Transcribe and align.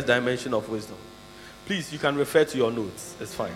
first 0.00 0.06
dimension 0.06 0.54
of 0.54 0.68
wisdom? 0.68 0.96
Please, 1.66 1.92
you 1.92 1.98
can 1.98 2.16
refer 2.16 2.44
to 2.44 2.56
your 2.56 2.72
notes. 2.72 3.14
It's 3.20 3.34
fine. 3.34 3.52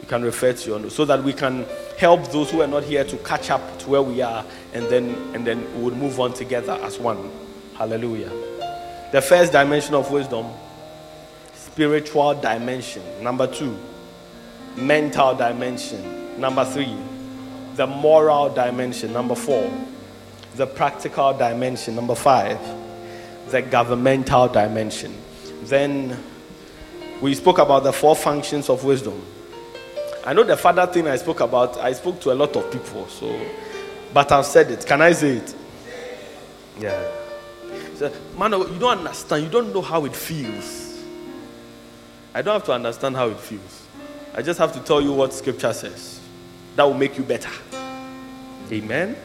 You 0.00 0.08
can 0.08 0.22
refer 0.22 0.52
to 0.52 0.68
your 0.68 0.80
notes 0.80 0.94
so 0.94 1.04
that 1.04 1.22
we 1.22 1.32
can 1.32 1.66
help 1.98 2.32
those 2.32 2.50
who 2.50 2.62
are 2.62 2.66
not 2.66 2.82
here 2.82 3.04
to 3.04 3.16
catch 3.18 3.50
up 3.50 3.78
to 3.80 3.90
where 3.90 4.02
we 4.02 4.22
are 4.22 4.44
and 4.72 4.86
then 4.86 5.14
and 5.34 5.46
then 5.46 5.62
we'll 5.80 5.94
move 5.94 6.18
on 6.18 6.32
together 6.32 6.72
as 6.82 6.98
one. 6.98 7.30
Hallelujah. 7.74 8.30
The 9.12 9.20
first 9.20 9.52
dimension 9.52 9.94
of 9.94 10.10
wisdom, 10.10 10.46
spiritual 11.52 12.34
dimension. 12.34 13.02
Number 13.22 13.46
two, 13.46 13.76
mental 14.76 15.34
dimension. 15.34 16.40
Number 16.40 16.64
three, 16.64 16.96
the 17.76 17.86
moral 17.86 18.48
dimension. 18.48 19.12
Number 19.12 19.34
four, 19.34 19.70
the 20.56 20.66
practical 20.66 21.34
dimension. 21.34 21.94
Number 21.94 22.14
five, 22.14 22.58
the 23.52 23.62
governmental 23.62 24.48
dimension. 24.48 25.14
Then 25.62 26.18
we 27.20 27.34
spoke 27.34 27.58
about 27.58 27.84
the 27.84 27.92
four 27.92 28.16
functions 28.16 28.68
of 28.68 28.84
wisdom. 28.84 29.24
I 30.24 30.32
know 30.32 30.42
the 30.42 30.56
father 30.56 30.86
thing 30.86 31.06
I 31.06 31.16
spoke 31.16 31.40
about, 31.40 31.78
I 31.78 31.92
spoke 31.92 32.20
to 32.22 32.32
a 32.32 32.34
lot 32.34 32.56
of 32.56 32.70
people, 32.72 33.06
so 33.08 33.40
but 34.12 34.30
I've 34.30 34.46
said 34.46 34.70
it. 34.70 34.84
Can 34.86 35.00
I 35.00 35.12
say 35.12 35.36
it? 35.36 35.54
Yeah. 36.78 37.10
So, 37.94 38.12
man, 38.38 38.52
you 38.52 38.78
don't 38.78 38.98
understand, 38.98 39.44
you 39.44 39.50
don't 39.50 39.72
know 39.72 39.80
how 39.80 40.04
it 40.04 40.14
feels. 40.14 41.02
I 42.34 42.42
don't 42.42 42.54
have 42.54 42.64
to 42.64 42.72
understand 42.72 43.16
how 43.16 43.28
it 43.28 43.38
feels. 43.38 43.82
I 44.34 44.42
just 44.42 44.58
have 44.58 44.72
to 44.72 44.80
tell 44.80 45.00
you 45.00 45.12
what 45.12 45.32
scripture 45.32 45.72
says. 45.72 46.20
That 46.76 46.84
will 46.84 46.94
make 46.94 47.18
you 47.18 47.24
better. 47.24 47.50
Amen. 48.70 49.16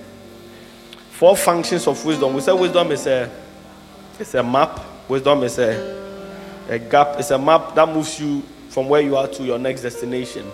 Four 1.11 1.37
functions 1.37 1.87
of 1.87 2.03
wisdom. 2.05 2.33
We 2.33 2.41
say 2.41 2.53
wisdom 2.53 2.91
is 2.91 3.07
a 3.07 3.31
it's 4.19 4.33
a 4.33 4.43
map. 4.43 4.79
Wisdom 5.07 5.43
is 5.43 5.59
a, 5.59 5.95
a 6.69 6.79
gap. 6.79 7.19
It's 7.19 7.31
a 7.31 7.37
map 7.37 7.75
that 7.75 7.87
moves 7.87 8.19
you 8.19 8.41
from 8.69 8.89
where 8.89 9.01
you 9.01 9.15
are 9.15 9.27
to 9.27 9.43
your 9.43 9.59
next 9.59 9.81
destination. 9.81 10.51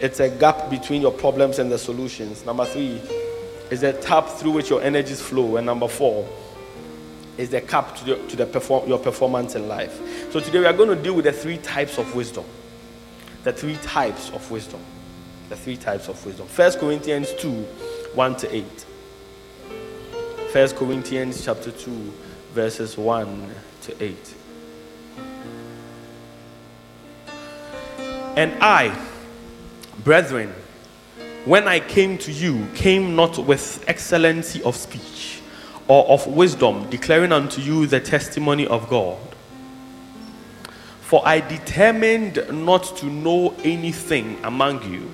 It's 0.00 0.20
a 0.20 0.28
gap 0.28 0.70
between 0.70 1.00
your 1.00 1.12
problems 1.12 1.58
and 1.58 1.70
the 1.70 1.78
solutions. 1.78 2.44
Number 2.44 2.64
three 2.64 3.00
is 3.70 3.82
a 3.82 3.92
tap 3.92 4.28
through 4.28 4.52
which 4.52 4.70
your 4.70 4.82
energies 4.82 5.20
flow. 5.20 5.56
And 5.56 5.66
number 5.66 5.88
four 5.88 6.28
is 7.38 7.50
the 7.50 7.60
cap 7.60 7.96
to, 7.96 8.04
the, 8.04 8.16
to 8.28 8.36
the 8.36 8.46
perform, 8.46 8.88
your 8.88 8.98
performance 8.98 9.54
in 9.54 9.68
life. 9.68 10.32
So 10.32 10.40
today 10.40 10.60
we 10.60 10.66
are 10.66 10.72
going 10.72 10.90
to 10.90 11.00
deal 11.00 11.14
with 11.14 11.24
the 11.24 11.32
three 11.32 11.58
types 11.58 11.98
of 11.98 12.14
wisdom. 12.14 12.44
The 13.44 13.52
three 13.52 13.76
types 13.76 14.30
of 14.30 14.50
wisdom. 14.50 14.80
The 15.48 15.56
three 15.56 15.76
types 15.76 16.08
of 16.08 16.24
wisdom. 16.26 16.46
First 16.46 16.78
Corinthians 16.80 17.32
2 17.38 17.50
1 17.50 18.36
to 18.36 18.54
8. 18.54 18.64
First 20.52 20.76
Corinthians 20.76 21.44
chapter 21.44 21.72
2, 21.72 22.12
verses 22.54 22.96
1 22.96 23.52
to 23.82 24.04
8. 24.04 24.34
And 28.36 28.52
I, 28.62 28.96
brethren, 30.04 30.54
when 31.44 31.66
I 31.66 31.80
came 31.80 32.16
to 32.18 32.30
you, 32.30 32.66
came 32.76 33.16
not 33.16 33.38
with 33.38 33.84
excellency 33.88 34.62
of 34.62 34.76
speech 34.76 35.42
or 35.88 36.06
of 36.06 36.28
wisdom, 36.28 36.88
declaring 36.90 37.32
unto 37.32 37.60
you 37.60 37.86
the 37.86 38.00
testimony 38.00 38.68
of 38.68 38.88
God. 38.88 39.18
For 41.00 41.26
I 41.26 41.40
determined 41.40 42.40
not 42.50 42.96
to 42.98 43.06
know 43.06 43.54
anything 43.64 44.38
among 44.44 44.90
you 44.90 45.10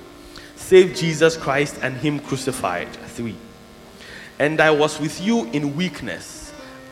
save 0.57 0.95
Jesus 0.95 1.37
Christ 1.37 1.79
and 1.83 1.97
Him 1.97 2.21
crucified. 2.21 2.89
Three. 3.17 3.35
And 4.39 4.61
I 4.61 4.71
was 4.71 5.01
with 5.01 5.21
you 5.21 5.47
in 5.47 5.75
weakness 5.75 6.40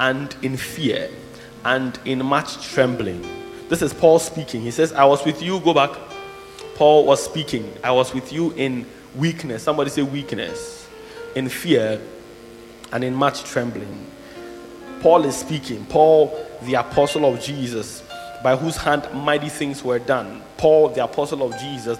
and 0.00 0.34
in 0.42 0.56
fear 0.56 1.10
and 1.64 1.98
in 2.04 2.24
much 2.24 2.68
trembling. 2.68 3.26
This 3.68 3.82
is 3.82 3.92
Paul 3.92 4.18
speaking. 4.18 4.62
He 4.62 4.70
says, 4.70 4.92
I 4.92 5.04
was 5.04 5.24
with 5.24 5.42
you. 5.42 5.60
Go 5.60 5.74
back. 5.74 5.90
Paul 6.74 7.04
was 7.04 7.22
speaking. 7.22 7.72
I 7.82 7.90
was 7.90 8.14
with 8.14 8.32
you 8.32 8.52
in 8.52 8.86
weakness. 9.14 9.62
Somebody 9.62 9.90
say 9.90 10.02
weakness. 10.02 10.88
In 11.34 11.48
fear 11.48 12.00
and 12.92 13.04
in 13.04 13.14
much 13.14 13.44
trembling. 13.44 14.06
Paul 15.00 15.24
is 15.24 15.36
speaking. 15.36 15.84
Paul, 15.86 16.46
the 16.62 16.74
apostle 16.74 17.24
of 17.24 17.40
Jesus, 17.40 18.02
by 18.42 18.56
whose 18.56 18.76
hand 18.76 19.08
mighty 19.12 19.48
things 19.48 19.84
were 19.84 19.98
done. 19.98 20.42
Paul, 20.56 20.88
the 20.88 21.04
apostle 21.04 21.42
of 21.42 21.58
Jesus, 21.58 21.98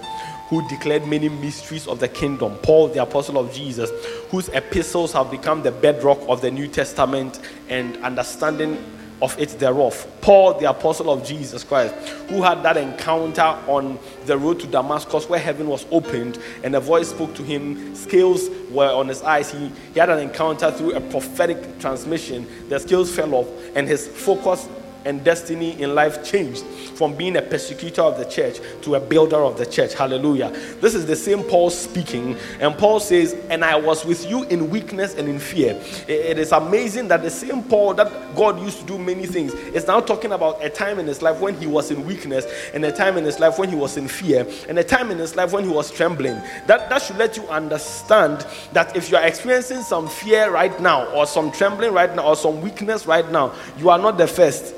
who 0.49 0.67
declared 0.69 1.07
many 1.07 1.29
mysteries 1.29 1.87
of 1.87 2.01
the 2.01 2.09
kingdom. 2.09 2.57
Paul, 2.63 2.89
the 2.89 3.03
apostle 3.03 3.39
of 3.39 3.53
Jesus, 3.53 3.91
whose 4.31 4.49
epistles 4.51 5.13
have 5.13 5.31
become 5.31 5.63
the 5.63 5.73
bedrock 5.73 6.19
of 6.29 6.41
the 6.41 6.51
New 6.51 6.69
Testament 6.69 7.41
and 7.69 7.97
understanding 7.99 8.83
of 9.21 9.39
it 9.39 9.51
thereof. 9.59 10.07
Paul, 10.21 10.55
the 10.55 10.71
apostle 10.71 11.11
of 11.11 11.27
Jesus 11.27 11.65
Christ, 11.65 11.95
who 12.29 12.43
had 12.43 12.63
that 12.63 12.77
encounter 12.77 13.43
on 13.43 13.99
the 14.27 14.39
road 14.39 14.61
to 14.61 14.67
Damascus 14.67 15.29
where 15.29 15.41
heaven 15.41 15.67
was 15.67 15.87
opened 15.91 16.39
and 16.63 16.75
a 16.75 16.81
voice 16.81 17.11
spoke 17.11 17.35
to 17.35 17.43
him, 17.43 17.95
scales 17.95 18.49
were 18.71 18.91
on 18.91 19.09
his 19.09 19.23
eyes. 19.23 19.51
He, 19.51 19.71
he 19.93 20.01
had 20.01 20.11
an 20.11 20.21
encounter 20.21 20.71
through 20.71 20.95
a 20.95 21.01
prophetic 21.01 21.81
transmission. 21.81 22.47
The 22.69 22.79
scales 22.79 23.15
fell 23.15 23.35
off 23.35 23.49
and 23.75 23.89
his 23.89 24.07
focus 24.07 24.69
and 25.05 25.25
destiny 25.25 25.81
in 25.81 25.95
life 25.95 26.25
changed 26.25 26.65
from 26.99 27.15
being 27.15 27.37
a 27.37 27.43
persecutor 27.43 28.03
of 28.03 28.19
the 28.19 28.25
church 28.25 28.61
to 28.83 28.97
a 28.97 29.01
builder 29.01 29.37
of 29.37 29.57
the 29.57 29.67
church. 29.67 29.95
Hallelujah. 29.95 30.51
This 30.81 30.95
is 30.95 31.07
the 31.07 31.17
same 31.17 31.43
Paul 31.45 31.71
speaking. 31.71 32.37
And 32.61 32.77
Paul 32.77 33.01
says, 33.01 33.35
And 33.51 33.65
I 33.65 33.77
was 33.77 34.05
with 34.05 34.29
you 34.29 34.45
in 34.45 34.71
weakness 34.71 35.15
and 35.15 35.29
in 35.29 35.39
fear. 35.39 35.81
It 36.09 36.39
is 36.39 36.53
amazing 36.53 37.09
that 37.09 37.23
the 37.23 37.31
same 37.31 37.63
Paul 37.63 37.95
that 37.95 38.35
God 38.35 38.61
used 38.61 38.81
to 38.81 38.87
do 38.87 38.99
many 38.99 39.27
things 39.27 39.53
is 39.55 39.87
now 39.87 40.01
talking 40.01 40.33
about 40.33 40.65
a 40.65 40.71
time 40.71 40.99
in 40.99 41.07
his 41.07 41.23
life 41.23 41.41
when 41.41 41.57
he 41.57 41.67
was 41.67 41.91
in 41.91 42.05
weakness, 42.05 42.47
and 42.75 42.85
a 42.85 42.93
time 42.93 43.17
in 43.17 43.25
his 43.25 43.39
life 43.39 43.59
when 43.59 43.69
he 43.69 43.77
was 43.77 43.97
in 43.97 44.09
fear, 44.09 44.47
and 44.69 44.79
a 44.79 44.85
time 44.85 45.11
in 45.11 45.19
his 45.19 45.37
life 45.37 45.53
when 45.53 45.65
he 45.65 45.71
was 45.71 45.91
trembling. 45.91 46.35
That, 46.67 46.89
that 46.89 47.03
should 47.03 47.17
let 47.17 47.37
you 47.37 47.47
understand 47.49 48.47
that 48.73 48.97
if 48.97 49.11
you 49.11 49.17
are 49.17 49.27
experiencing 49.27 49.83
some 49.83 50.09
fear 50.09 50.51
right 50.51 50.79
now, 50.81 51.07
or 51.13 51.27
some 51.27 51.51
trembling 51.53 51.93
right 51.93 52.15
now, 52.15 52.29
or 52.29 52.37
some 52.37 52.61
weakness 52.61 53.07
right 53.07 53.31
now, 53.31 53.55
you 53.79 53.91
are 53.91 53.99
not 53.99 54.19
the 54.19 54.27
first. 54.27 54.75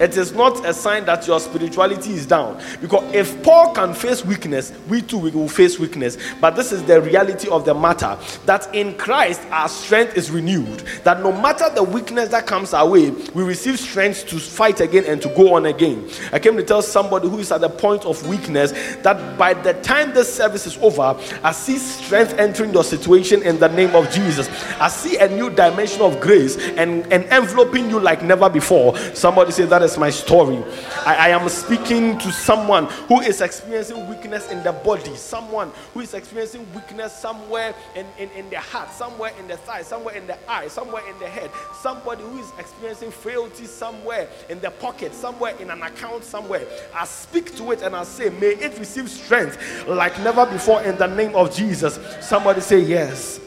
It 0.00 0.16
is 0.16 0.32
not 0.32 0.64
a 0.66 0.74
sign 0.74 1.04
that 1.06 1.26
your 1.26 1.40
spirituality 1.40 2.12
is 2.12 2.26
down. 2.26 2.60
Because 2.80 3.04
if 3.14 3.42
Paul 3.42 3.74
can 3.74 3.94
face 3.94 4.24
weakness, 4.24 4.72
we 4.88 5.02
too 5.02 5.18
will 5.18 5.48
face 5.48 5.78
weakness. 5.78 6.16
But 6.40 6.56
this 6.56 6.72
is 6.72 6.82
the 6.84 7.00
reality 7.00 7.48
of 7.48 7.64
the 7.64 7.74
matter 7.74 8.18
that 8.46 8.74
in 8.74 8.96
Christ 8.96 9.40
our 9.50 9.68
strength 9.68 10.16
is 10.16 10.30
renewed. 10.30 10.80
That 11.04 11.20
no 11.20 11.32
matter 11.32 11.70
the 11.70 11.82
weakness 11.82 12.28
that 12.30 12.46
comes 12.46 12.74
our 12.74 12.88
way, 12.88 13.10
we 13.10 13.42
receive 13.42 13.78
strength 13.78 14.26
to 14.28 14.38
fight 14.38 14.80
again 14.80 15.04
and 15.04 15.20
to 15.22 15.28
go 15.30 15.54
on 15.54 15.66
again. 15.66 16.08
I 16.32 16.38
came 16.38 16.56
to 16.56 16.62
tell 16.62 16.82
somebody 16.82 17.28
who 17.28 17.38
is 17.38 17.52
at 17.52 17.60
the 17.60 17.70
point 17.70 18.04
of 18.04 18.26
weakness 18.26 18.72
that 19.02 19.38
by 19.38 19.54
the 19.54 19.74
time 19.74 20.14
this 20.14 20.34
service 20.34 20.66
is 20.66 20.76
over, 20.78 21.18
I 21.42 21.52
see 21.52 21.78
strength 21.78 22.34
entering 22.38 22.72
your 22.72 22.84
situation 22.84 23.42
in 23.42 23.58
the 23.58 23.68
name 23.68 23.94
of 23.94 24.10
Jesus. 24.10 24.48
I 24.80 24.88
see 24.88 25.18
a 25.18 25.28
new 25.28 25.50
dimension 25.50 26.02
of 26.02 26.20
grace 26.20 26.56
and, 26.56 27.10
and 27.12 27.24
enveloping 27.24 27.90
you 27.90 28.00
like 28.00 28.22
never 28.22 28.48
before. 28.48 28.96
Somebody 29.14 29.52
say 29.52 29.64
that 29.66 29.81
that 29.82 29.90
is 29.90 29.98
my 29.98 30.10
story. 30.10 30.62
I, 31.04 31.16
I, 31.16 31.28
am 31.30 31.48
speaking 31.48 32.16
to 32.18 32.30
someone 32.30 32.86
who 33.08 33.20
is 33.20 33.40
experiencing 33.40 34.08
weakness 34.08 34.48
in 34.48 34.62
the 34.62 34.70
body, 34.70 35.16
someone 35.16 35.72
who 35.92 36.00
is 36.00 36.14
experiencing 36.14 36.72
weakness 36.72 37.12
somewhere 37.12 37.74
in, 37.96 38.06
in, 38.16 38.30
in 38.30 38.48
the 38.48 38.60
heart, 38.60 38.92
somewhere 38.92 39.32
in 39.40 39.48
the 39.48 39.56
thigh, 39.56 39.82
somewhere 39.82 40.14
in 40.14 40.24
the 40.28 40.38
eye, 40.48 40.68
somewhere 40.68 41.02
in 41.10 41.18
the 41.18 41.26
head, 41.26 41.50
somebody 41.80 42.22
who 42.22 42.38
is 42.38 42.52
experiencing 42.60 43.10
frailty 43.10 43.64
somewhere 43.64 44.28
in 44.48 44.60
the 44.60 44.70
pocket, 44.70 45.12
somewhere 45.14 45.56
in 45.56 45.68
an 45.68 45.82
account, 45.82 46.22
somewhere. 46.22 46.64
I 46.94 47.04
speak 47.04 47.56
to 47.56 47.72
it 47.72 47.82
and 47.82 47.96
I 47.96 48.04
say, 48.04 48.30
May 48.30 48.54
it 48.54 48.78
receive 48.78 49.10
strength 49.10 49.88
like 49.88 50.16
never 50.20 50.46
before 50.46 50.80
in 50.84 50.96
the 50.96 51.08
name 51.08 51.34
of 51.34 51.52
Jesus. 51.52 51.98
Somebody 52.20 52.60
say, 52.60 52.78
Yes. 52.78 53.40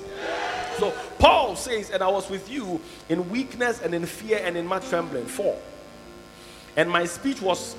So 0.79 0.93
Paul 1.17 1.55
says, 1.55 1.91
and 1.91 2.03
I 2.03 2.09
was 2.09 2.29
with 2.29 2.49
you 2.49 2.81
in 3.07 3.29
weakness 3.29 3.81
and 3.81 3.95
in 3.95 4.05
fear 4.05 4.41
and 4.43 4.57
in 4.57 4.67
much 4.67 4.89
trembling. 4.89 5.25
Four. 5.25 5.57
And 6.77 6.89
my 6.89 7.05
speech 7.05 7.41
was, 7.41 7.75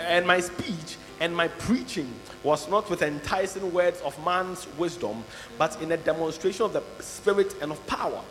and 0.00 0.26
my 0.26 0.40
speech 0.40 0.96
and 1.20 1.36
my 1.36 1.48
preaching 1.48 2.12
was 2.42 2.68
not 2.68 2.88
with 2.88 3.02
enticing 3.02 3.72
words 3.72 4.00
of 4.02 4.22
man's 4.24 4.66
wisdom, 4.78 5.24
but 5.58 5.80
in 5.82 5.92
a 5.92 5.96
demonstration 5.96 6.64
of 6.64 6.72
the 6.72 6.82
spirit 7.00 7.54
and 7.60 7.72
of 7.72 7.86
power. 7.86 8.22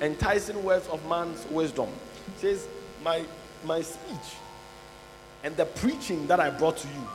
Enticing 0.00 0.62
words 0.62 0.86
of 0.88 1.04
man's 1.08 1.44
wisdom. 1.50 1.88
It 2.36 2.40
says, 2.40 2.68
my, 3.02 3.24
my 3.64 3.82
speech 3.82 4.36
and 5.44 5.56
the 5.56 5.64
preaching 5.64 6.26
that 6.28 6.40
I 6.40 6.50
brought 6.50 6.76
to 6.78 6.88
you, 6.88 7.08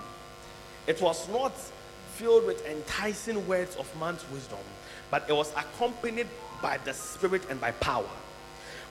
it 0.86 1.02
was 1.02 1.28
not 1.30 1.54
filled 2.16 2.46
with 2.46 2.66
enticing 2.66 3.48
words 3.48 3.76
of 3.76 3.90
man's 4.00 4.24
wisdom, 4.32 4.60
but 5.12 5.26
it 5.30 5.34
was 5.34 5.52
accompanied 5.54 6.28
by 6.62 6.78
the 6.84 6.94
spirit 6.94 7.44
and 7.50 7.62
by 7.62 7.72
power. 7.72 8.10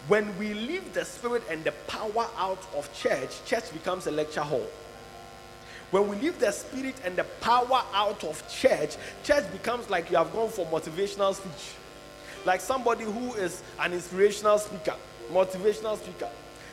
When 0.09 0.37
we 0.39 0.55
leave 0.55 0.93
the 0.93 1.05
spirit 1.05 1.43
and 1.51 1.65
the 1.65 1.73
power 1.89 2.29
out 2.37 2.65
of 2.77 2.93
church, 2.95 3.45
church 3.45 3.73
becomes 3.73 4.07
a 4.07 4.13
lecture 4.13 4.43
hall. 4.43 4.67
When 5.91 6.09
we 6.09 6.17
leave 6.17 6.39
the 6.39 6.53
spirit 6.53 6.95
and 7.05 7.17
the 7.17 7.25
power 7.41 7.83
out 7.93 8.23
of 8.23 8.43
church, 8.49 8.97
church 9.25 9.51
becomes 9.53 9.91
like 9.91 10.11
you 10.11 10.17
have 10.17 10.33
gone 10.33 10.49
for 10.49 10.67
motivational 10.67 11.35
speech. 11.35 11.75
Like 12.45 12.61
somebody 12.61 13.05
who 13.05 13.35
is 13.35 13.63
an 13.81 13.93
inspirational 13.93 14.59
speaker, 14.59 14.95
motivational 15.33 15.99
speaker. 15.99 16.29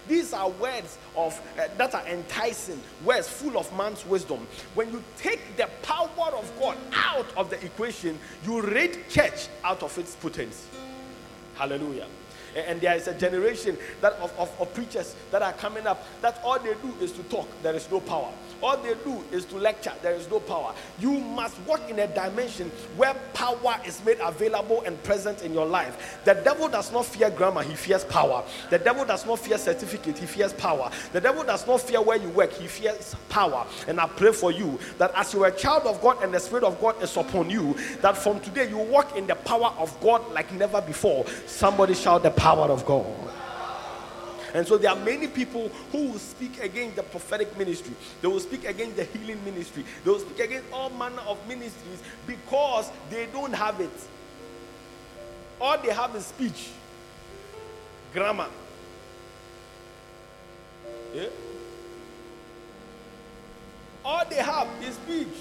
These 0.08 0.34
are 0.34 0.50
words 0.50 0.98
of 1.16 1.40
uh, 1.58 1.68
that 1.78 1.96
are 1.96 2.06
enticing, 2.08 2.80
words 3.06 3.30
full 3.30 3.58
of 3.58 3.76
man's 3.76 4.06
wisdom. 4.06 4.46
When 4.76 4.92
you 4.92 5.02
take 5.18 5.56
the 5.58 5.70
power 5.82 6.32
of 6.36 6.52
God 6.60 6.78
out 6.94 7.28
of 7.38 7.50
the 7.50 7.64
equation, 7.64 8.20
you 8.46 8.62
rid 8.62 9.10
church 9.10 9.48
out 9.64 9.82
of 9.82 9.98
its 9.98 10.16
potency. 10.16 10.68
Hallelujah. 11.56 12.08
And 12.56 12.80
there 12.82 12.96
is 12.96 13.08
a 13.08 13.14
generation 13.14 13.78
that 14.02 14.14
of, 14.14 14.38
of, 14.38 14.52
of 14.60 14.74
preachers 14.74 15.16
that 15.32 15.42
are 15.42 15.54
coming 15.54 15.88
up 15.88 16.06
that 16.22 16.40
all 16.44 16.60
they 16.60 16.74
do 16.76 16.94
is 17.02 17.12
to 17.14 17.24
talk. 17.24 17.48
There 17.62 17.76
is 17.76 17.90
no 17.90 18.00
power. 18.00 18.32
All 18.62 18.78
they 18.78 18.94
do 19.04 19.24
is 19.32 19.46
to 19.46 19.58
lecture. 19.58 19.92
There 20.02 20.14
is 20.14 20.30
no 20.30 20.40
power. 20.40 20.74
You 21.00 21.12
must 21.20 21.60
walk 21.62 21.90
in 21.90 22.00
a 22.00 22.08
dimension 22.08 22.70
where 22.96 23.14
power 23.34 23.80
is 23.86 24.04
made 24.06 24.20
available 24.22 24.84
and 24.86 25.02
present 25.04 25.42
in 25.42 25.54
your 25.54 25.66
life. 25.66 26.20
The 26.24 26.36
devil 26.36 26.70
does 26.70 26.92
not 26.92 27.06
fear 27.06 27.30
grammar, 27.30 27.64
he 27.64 27.76
fears 27.76 28.06
power. 28.06 28.44
The 28.70 28.80
devil 28.80 29.04
does 29.06 29.26
not 29.26 29.40
fear 29.40 29.58
certificate, 29.58 30.18
he 30.18 30.26
fears 30.26 30.54
power. 30.54 30.90
The 31.12 31.20
devil 31.20 31.44
does 31.44 31.68
not 31.68 31.82
fear 31.82 32.02
where 32.02 32.18
you 32.18 32.30
work, 32.30 32.54
he 32.54 32.68
fears 32.68 33.16
power. 33.30 33.66
And 33.88 34.00
I 34.00 34.08
pray 34.08 34.32
for 34.32 34.52
you 34.52 34.80
that 34.98 35.12
as 35.16 35.34
you 35.34 35.44
are 35.44 35.48
a 35.48 35.52
child 35.52 35.84
of 35.84 36.02
God 36.02 36.24
and 36.24 36.34
the 36.34 36.40
Spirit 36.40 36.64
of 36.64 36.80
God 36.80 37.02
is 37.04 37.18
upon 37.18 37.50
you, 37.50 37.76
that 38.02 38.18
from 38.18 38.40
today 38.40 38.70
you 38.70 38.78
walk 38.78 39.18
in 39.18 39.28
the 39.28 39.36
power 39.36 39.74
of 39.78 40.00
God 40.00 40.32
like 40.32 40.54
never 40.54 40.80
before. 40.80 41.26
Somebody 41.48 41.96
shout 41.96 42.24
the 42.24 42.32
power 42.32 42.43
of 42.46 42.86
God. 42.86 43.06
And 44.54 44.68
so 44.68 44.78
there 44.78 44.92
are 44.92 45.04
many 45.04 45.28
people 45.28 45.70
who 45.92 46.12
will 46.12 46.20
speak 46.20 46.62
against 46.62 46.96
the 46.96 47.04
prophetic 47.04 47.58
ministry. 47.58 47.96
They 48.22 48.28
will 48.28 48.40
speak 48.40 48.66
against 48.66 48.98
the 48.98 49.06
healing 49.06 49.44
ministry. 49.44 49.84
They 50.04 50.12
will 50.12 50.20
speak 50.20 50.40
against 50.40 50.72
all 50.72 50.92
manner 50.92 51.22
of 51.28 51.40
ministries 51.48 52.04
because 52.28 52.92
they 53.10 53.26
don't 53.34 53.54
have 53.54 53.80
it. 53.82 53.90
All 55.60 55.78
they 55.82 55.92
have 55.92 56.16
is 56.16 56.26
speech, 56.28 56.70
grammar. 58.14 58.48
Yeah? 61.16 61.28
All 64.06 64.24
they 64.30 64.36
have 64.36 64.68
is 64.84 64.96
speech. 64.96 65.36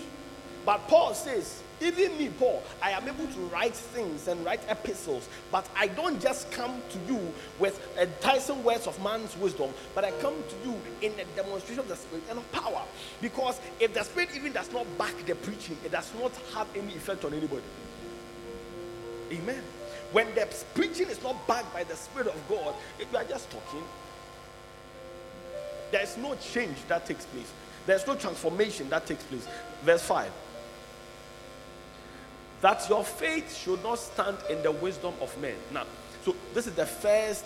But 0.65 0.87
Paul 0.89 1.13
says, 1.13 1.63
even 1.83 2.17
me, 2.17 2.31
Paul, 2.39 2.63
I 2.81 2.93
am 2.93 3.09
able 3.09 3.27
to 3.27 3.41
write 3.53 3.75
things 3.75 4.29
and 4.29 4.45
write 4.45 4.61
epistles, 4.69 5.29
but 5.51 5.69
I 5.77 5.89
don't 5.89 6.21
just 6.21 6.51
come 6.53 6.81
to 6.91 6.99
you 7.13 7.21
with 7.59 7.81
enticing 7.99 8.63
words 8.63 8.87
of 8.87 9.03
man's 9.03 9.37
wisdom, 9.37 9.71
but 9.95 10.05
I 10.05 10.13
come 10.13 10.35
to 10.35 10.69
you 10.69 10.81
in 11.01 11.13
a 11.19 11.25
demonstration 11.37 11.81
of 11.81 11.89
the 11.89 11.97
Spirit 11.97 12.25
and 12.31 12.39
of 12.39 12.53
power. 12.53 12.83
Because 13.21 13.61
if 13.81 13.93
the 13.95 14.03
Spirit 14.05 14.31
even 14.35 14.53
does 14.53 14.73
not 14.73 14.87
back 14.97 15.15
the 15.27 15.35
preaching, 15.35 15.77
it 15.85 15.93
does 15.93 16.11
not 16.21 16.33
have 16.55 16.69
any 16.77 16.95
effect 16.95 17.25
on 17.25 17.35
anybody. 17.35 17.63
Amen. 19.33 19.63
When 20.13 20.33
the 20.35 20.47
preaching 20.75 21.09
is 21.09 21.23
not 21.23 21.47
backed 21.49 21.73
by 21.73 21.85
the 21.85 21.97
Spirit 21.97 22.29
of 22.29 22.49
God, 22.49 22.75
if 22.99 23.11
you 23.11 23.19
are 23.19 23.25
just 23.25 23.51
talking. 23.51 23.83
There 25.91 26.03
is 26.03 26.17
no 26.17 26.35
change 26.37 26.77
that 26.89 27.05
takes 27.05 27.27
place. 27.27 27.53
There's 27.85 28.07
no 28.07 28.15
transformation 28.15 28.89
that 28.89 29.07
takes 29.07 29.25
place. 29.25 29.47
Verse 29.83 30.03
5 30.03 30.31
that 32.63 32.89
your 32.89 33.05
faith 33.05 33.55
should 33.55 33.83
not 33.83 33.99
stand 33.99 34.39
in 34.49 34.63
the 34.63 34.73
wisdom 34.73 35.13
of 35.21 35.37
men. 35.41 35.57
Now, 35.73 35.85
so 36.25 36.35
this 36.55 36.67
is 36.67 36.75
the 36.75 36.87
first 36.87 37.45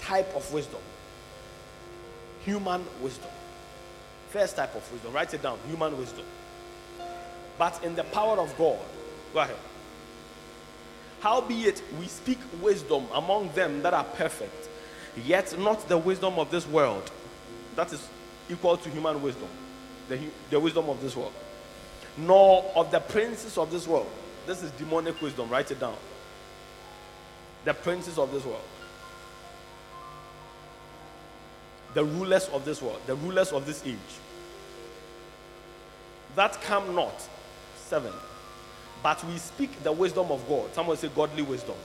type 0.00 0.34
of 0.34 0.52
wisdom 0.52 0.80
human 2.46 2.84
wisdom. 3.02 3.28
First 4.30 4.54
type 4.54 4.74
of 4.76 4.92
wisdom. 4.92 5.12
Write 5.12 5.34
it 5.34 5.42
down 5.42 5.58
human 5.66 5.98
wisdom. 5.98 6.24
But 7.58 7.82
in 7.82 7.96
the 7.96 8.04
power 8.04 8.38
of 8.38 8.56
God. 8.56 8.78
Go 9.34 9.40
ahead. 9.40 9.56
Howbeit, 11.20 11.82
we 11.98 12.06
speak 12.06 12.38
wisdom 12.62 13.06
among 13.12 13.50
them 13.54 13.82
that 13.82 13.94
are 13.94 14.04
perfect, 14.04 14.68
yet 15.24 15.58
not 15.58 15.88
the 15.88 15.98
wisdom 15.98 16.38
of 16.38 16.50
this 16.50 16.66
world. 16.68 17.10
That 17.74 17.92
is 17.92 18.06
equal 18.48 18.76
to 18.76 18.90
human 18.90 19.20
wisdom, 19.20 19.48
the, 20.08 20.20
the 20.50 20.60
wisdom 20.60 20.88
of 20.88 21.00
this 21.02 21.16
world, 21.16 21.32
nor 22.16 22.70
of 22.76 22.92
the 22.92 23.00
princes 23.00 23.58
of 23.58 23.72
this 23.72 23.88
world 23.88 24.10
this 24.46 24.62
is 24.62 24.70
demonic 24.72 25.20
wisdom. 25.20 25.50
Write 25.50 25.70
it 25.70 25.80
down. 25.80 25.96
The 27.64 27.74
princes 27.74 28.18
of 28.18 28.32
this 28.32 28.44
world. 28.44 28.60
The 31.94 32.04
rulers 32.04 32.48
of 32.48 32.64
this 32.64 32.80
world. 32.80 33.00
The 33.06 33.16
rulers 33.16 33.52
of 33.52 33.66
this 33.66 33.84
age. 33.84 33.96
That 36.36 36.60
come 36.62 36.94
not. 36.94 37.14
Seven. 37.76 38.12
But 39.02 39.24
we 39.24 39.36
speak 39.38 39.82
the 39.82 39.92
wisdom 39.92 40.30
of 40.30 40.46
God. 40.48 40.72
Someone 40.74 40.96
say 40.96 41.08
godly 41.08 41.42
wisdom. 41.42 41.76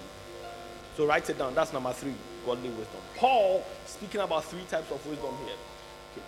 So 0.97 1.05
write 1.05 1.29
it 1.29 1.37
down. 1.37 1.55
That's 1.55 1.73
number 1.73 1.93
three. 1.93 2.13
Godly 2.45 2.69
wisdom. 2.69 2.99
Paul 3.15 3.63
speaking 3.85 4.21
about 4.21 4.43
three 4.45 4.63
types 4.69 4.91
of 4.91 5.05
wisdom 5.07 5.33
here. 5.45 5.55
Okay. 6.13 6.25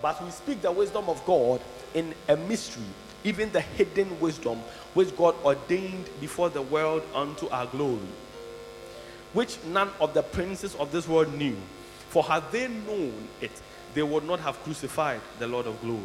But 0.00 0.24
we 0.24 0.30
speak 0.30 0.62
the 0.62 0.72
wisdom 0.72 1.08
of 1.08 1.24
God 1.24 1.60
in 1.94 2.14
a 2.28 2.36
mystery 2.36 2.84
even 3.24 3.50
the 3.52 3.60
hidden 3.60 4.18
wisdom 4.20 4.58
which 4.94 5.16
God 5.16 5.34
ordained 5.44 6.08
before 6.20 6.50
the 6.50 6.62
world 6.62 7.02
unto 7.14 7.48
our 7.48 7.66
glory, 7.66 7.98
which 9.32 9.58
none 9.64 9.90
of 10.00 10.14
the 10.14 10.22
princes 10.22 10.74
of 10.76 10.92
this 10.92 11.08
world 11.08 11.32
knew. 11.34 11.56
For 12.08 12.22
had 12.22 12.50
they 12.52 12.68
known 12.68 13.28
it, 13.40 13.50
they 13.94 14.02
would 14.02 14.24
not 14.24 14.40
have 14.40 14.62
crucified 14.62 15.20
the 15.38 15.46
Lord 15.46 15.66
of 15.66 15.80
glory. 15.80 16.00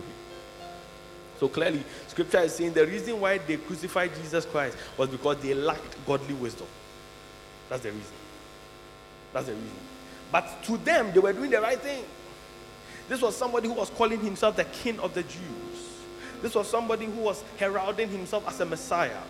So 1.39 1.47
clearly, 1.47 1.83
scripture 2.07 2.39
is 2.39 2.55
saying 2.55 2.73
the 2.73 2.85
reason 2.85 3.19
why 3.19 3.37
they 3.37 3.57
crucified 3.57 4.11
Jesus 4.21 4.45
Christ 4.45 4.77
was 4.97 5.09
because 5.09 5.37
they 5.37 5.53
lacked 5.53 6.05
godly 6.05 6.33
wisdom. 6.35 6.67
That's 7.69 7.83
the 7.83 7.91
reason. 7.91 8.13
That's 9.33 9.47
the 9.47 9.53
reason. 9.53 9.77
But 10.31 10.63
to 10.63 10.77
them, 10.77 11.11
they 11.11 11.19
were 11.19 11.33
doing 11.33 11.51
the 11.51 11.61
right 11.61 11.79
thing. 11.79 12.03
This 13.09 13.21
was 13.21 13.35
somebody 13.35 13.67
who 13.67 13.73
was 13.73 13.89
calling 13.89 14.19
himself 14.19 14.55
the 14.55 14.63
king 14.65 14.99
of 14.99 15.13
the 15.13 15.23
Jews. 15.23 15.72
This 16.43 16.55
was 16.55 16.67
somebody 16.67 17.05
who 17.05 17.21
was 17.21 17.41
heralding 17.57 18.09
himself 18.09 18.45
as 18.49 18.59
a 18.59 18.65
Messiah. 18.65 19.21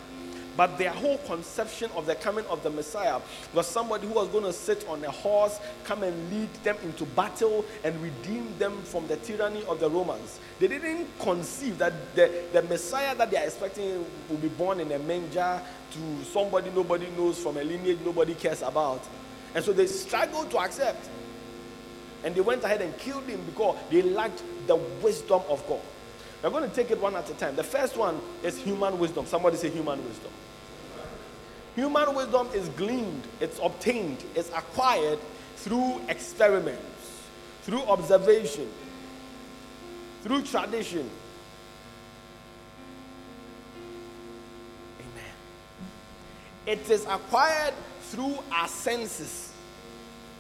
But 0.58 0.80
their 0.80 0.90
whole 0.90 1.20
conception 1.20 1.92
of 1.96 2.08
the 2.08 2.16
coming 2.16 2.44
of 2.48 2.64
the 2.64 2.72
Messiah 2.72 3.20
was 3.54 3.68
somebody 3.68 4.08
who 4.08 4.16
was 4.16 4.28
going 4.30 4.46
to 4.46 4.54
sit 4.54 4.88
on 4.88 5.04
a 5.04 5.12
horse, 5.12 5.60
come 5.84 6.02
and 6.02 6.32
lead 6.32 6.52
them 6.64 6.76
into 6.84 7.06
battle, 7.06 7.66
and 7.84 8.02
redeem 8.02 8.58
them 8.58 8.82
from 8.82 9.08
the 9.08 9.18
tyranny 9.18 9.64
of 9.66 9.80
the 9.80 9.90
Romans. 9.90 10.40
They 10.60 10.68
didn't 10.68 11.08
conceive 11.20 11.78
that 11.78 12.16
the, 12.16 12.32
the 12.52 12.64
Messiah 12.64 13.16
that 13.16 13.30
they 13.30 13.38
are 13.38 13.46
expecting 13.46 14.04
will 14.28 14.38
be 14.38 14.50
born 14.50 14.80
in 14.80 14.92
a 14.92 15.00
manger 15.00 15.62
to 15.92 16.26
somebody 16.26 16.72
nobody 16.72 17.08
knows 17.16 17.38
from 17.38 17.58
a 17.58 17.64
lineage 17.64 18.00
nobody 18.04 18.34
cares 18.34 18.64
about. 18.64 19.04
And 19.54 19.64
so 19.64 19.72
they 19.72 19.86
struggled 19.86 20.50
to 20.50 20.58
accept. 20.58 21.10
And 22.24 22.34
they 22.34 22.42
went 22.42 22.64
ahead 22.64 22.82
and 22.82 22.98
killed 22.98 23.26
him 23.26 23.42
because 23.46 23.78
they 23.92 24.02
lacked 24.02 24.42
the 24.66 24.78
wisdom 25.04 25.42
of 25.48 25.64
God. 25.68 25.82
We're 26.44 26.50
going 26.50 26.70
to 26.70 26.76
take 26.76 26.92
it 26.92 27.00
one 27.00 27.16
at 27.16 27.30
a 27.30 27.34
time. 27.36 27.56
The 27.56 27.64
first 27.64 27.96
one 27.96 28.20
is 28.44 28.58
human 28.58 29.00
wisdom. 29.00 29.26
Somebody 29.26 29.56
say 29.56 29.70
human 29.70 30.04
wisdom. 30.06 30.32
Human 31.76 32.14
wisdom 32.14 32.50
is 32.54 32.68
gleaned, 32.70 33.24
it's 33.40 33.60
obtained, 33.64 34.24
it's 34.36 34.50
acquired 34.50 35.18
through 35.56 36.02
experiments, 36.08 37.24
through 37.64 37.82
observation, 37.84 38.70
through 40.22 40.44
tradition. 40.44 41.10
Amen. 45.00 45.34
It 46.68 46.88
is 46.92 47.06
acquired 47.06 47.74
through 48.02 48.38
our 48.52 48.68
senses. 48.68 49.52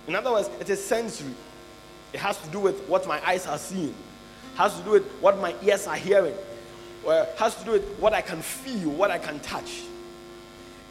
In 0.07 0.15
other 0.15 0.33
words, 0.33 0.49
it 0.59 0.69
is 0.69 0.83
sensory. 0.83 1.33
It 2.11 2.19
has 2.19 2.37
to 2.41 2.49
do 2.49 2.59
with 2.59 2.87
what 2.87 3.07
my 3.07 3.25
eyes 3.27 3.47
are 3.47 3.57
seeing 3.57 3.95
has 4.55 4.77
to 4.77 4.83
do 4.83 4.91
with 4.91 5.05
what 5.21 5.39
my 5.39 5.55
ears 5.63 5.87
are 5.87 5.95
hearing, 5.95 6.35
or 7.03 7.27
has 7.37 7.55
to 7.55 7.65
do 7.65 7.71
with 7.71 7.85
what 7.99 8.13
I 8.13 8.21
can 8.21 8.41
feel, 8.41 8.89
what 8.89 9.11
I 9.11 9.17
can 9.17 9.39
touch. 9.39 9.83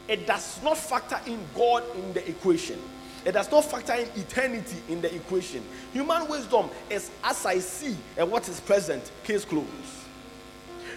It 0.07 0.27
does 0.27 0.61
not 0.63 0.77
factor 0.77 1.19
in 1.25 1.39
God 1.55 1.83
in 1.95 2.13
the 2.13 2.27
equation. 2.27 2.79
It 3.25 3.31
does 3.31 3.49
not 3.49 3.63
factor 3.63 3.93
in 3.93 4.07
eternity 4.19 4.77
in 4.89 5.01
the 5.01 5.13
equation. 5.13 5.63
Human 5.93 6.27
wisdom 6.27 6.69
is 6.89 7.09
as 7.23 7.45
I 7.45 7.59
see 7.59 7.95
and 8.17 8.29
what 8.29 8.49
is 8.49 8.59
present, 8.59 9.11
case 9.23 9.45
closed. 9.45 9.67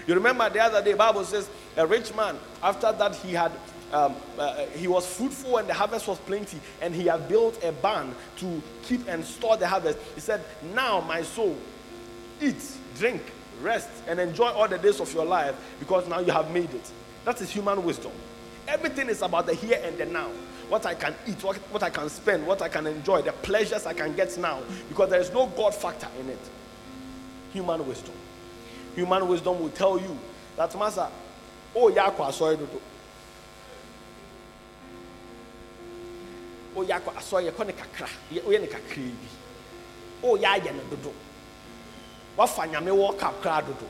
You 0.07 0.15
remember 0.15 0.49
the 0.51 0.61
other 0.61 0.83
day, 0.83 0.95
Bible 0.95 1.25
says 1.25 1.49
a 1.77 1.87
rich 1.87 2.15
man, 2.15 2.37
after 2.63 2.93
that 2.93 3.15
he 3.17 3.33
had 3.33 3.53
um, 3.93 4.17
uh, 4.37 4.67
he 4.75 4.89
was 4.89 5.07
fruitful 5.07 5.59
and 5.59 5.69
the 5.69 5.75
harvest 5.75 6.09
was 6.09 6.19
plenty, 6.19 6.59
and 6.81 6.95
he 6.95 7.07
had 7.07 7.29
built 7.29 7.63
a 7.63 7.71
barn 7.71 8.15
to 8.39 8.61
keep 8.83 9.07
and 9.09 9.25
store 9.25 9.57
the 9.57 9.69
harvest. 9.69 9.99
He 10.15 10.21
said, 10.21 10.45
Now, 10.75 11.01
my 11.01 11.23
soul, 11.23 11.57
eat, 12.41 12.63
drink, 12.99 13.23
rest, 13.61 13.89
and 14.07 14.21
enjoy 14.21 14.49
all 14.49 14.69
the 14.69 14.79
days 14.79 15.01
of 15.01 15.13
your 15.13 15.25
life 15.25 15.55
because 15.79 16.09
now 16.09 16.21
you 16.21 16.33
have 16.33 16.51
made 16.51 16.73
it. 16.73 16.91
That 17.25 17.41
is 17.41 17.51
human 17.51 17.85
wisdom. 17.85 18.13
Everything 18.69 19.09
is 19.09 19.23
about 19.23 19.47
the 19.47 19.55
here 19.55 19.81
and 19.83 19.97
the 19.99 20.07
now. 20.07 20.31
What 20.69 20.85
I 20.87 20.95
can 20.95 21.15
eat, 21.27 21.43
what, 21.45 21.57
what 21.71 21.83
I 21.83 21.91
can 21.91 22.09
spend, 22.09 22.47
what 22.47 22.61
I 22.61 22.69
can 22.69 22.87
enjoy, 22.87 23.23
the 23.23 23.33
pleasures 23.33 23.87
I 23.87 23.93
can 23.93 24.15
get 24.17 24.37
now 24.39 24.61
because 24.89 25.11
there 25.11 25.21
is 25.21 25.33
no 25.33 25.47
God 25.47 25.75
factor 25.75 26.09
in 26.19 26.29
it. 26.29 26.39
Human 27.53 27.87
wisdom. 27.87 28.15
Human 28.97 29.29
wisdom 29.29 29.61
will 29.61 29.71
tell 29.71 29.99
you 29.99 30.19
that, 30.57 30.77
Master, 30.77 31.07
oh, 31.75 31.89
yeah, 31.89 32.11
sorry, 32.31 32.59
oh, 36.75 36.83
yeah, 36.83 36.99
sorry, 37.21 37.49
oh, 37.49 37.61
yeah, 37.63 38.61
kakra 38.61 39.11
oh 40.23 40.37
yeah 40.37 40.57
yeah 40.57 40.73
no 40.73 40.83
dodo 40.91 41.13
wafa 42.37 42.67
nyame 42.67 42.91
wɔ 42.91 43.17
kakra 43.19 43.63
dodo. 43.63 43.87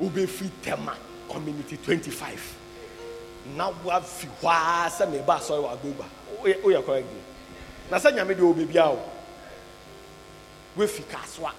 Wobɛfiri 0.00 0.50
tema 0.62 0.96
community 1.28 1.76
25 1.76 2.56
na 3.56 3.70
wafi 3.84 4.28
hɔ 4.40 4.48
a 4.50 4.90
sɛ 4.90 5.10
meba 5.10 5.38
asɔre 5.38 5.62
wɔ 5.62 5.72
agoba 5.72 6.04
woyɛ 6.42 6.84
correct 6.84 7.06
na 7.90 7.98
sɛ 7.98 8.12
nyame 8.12 8.34
deɛ 8.34 8.54
wɔbɛbia 8.54 8.86
o 8.86 8.98
woafi 10.76 11.02
kasoa 11.04 11.52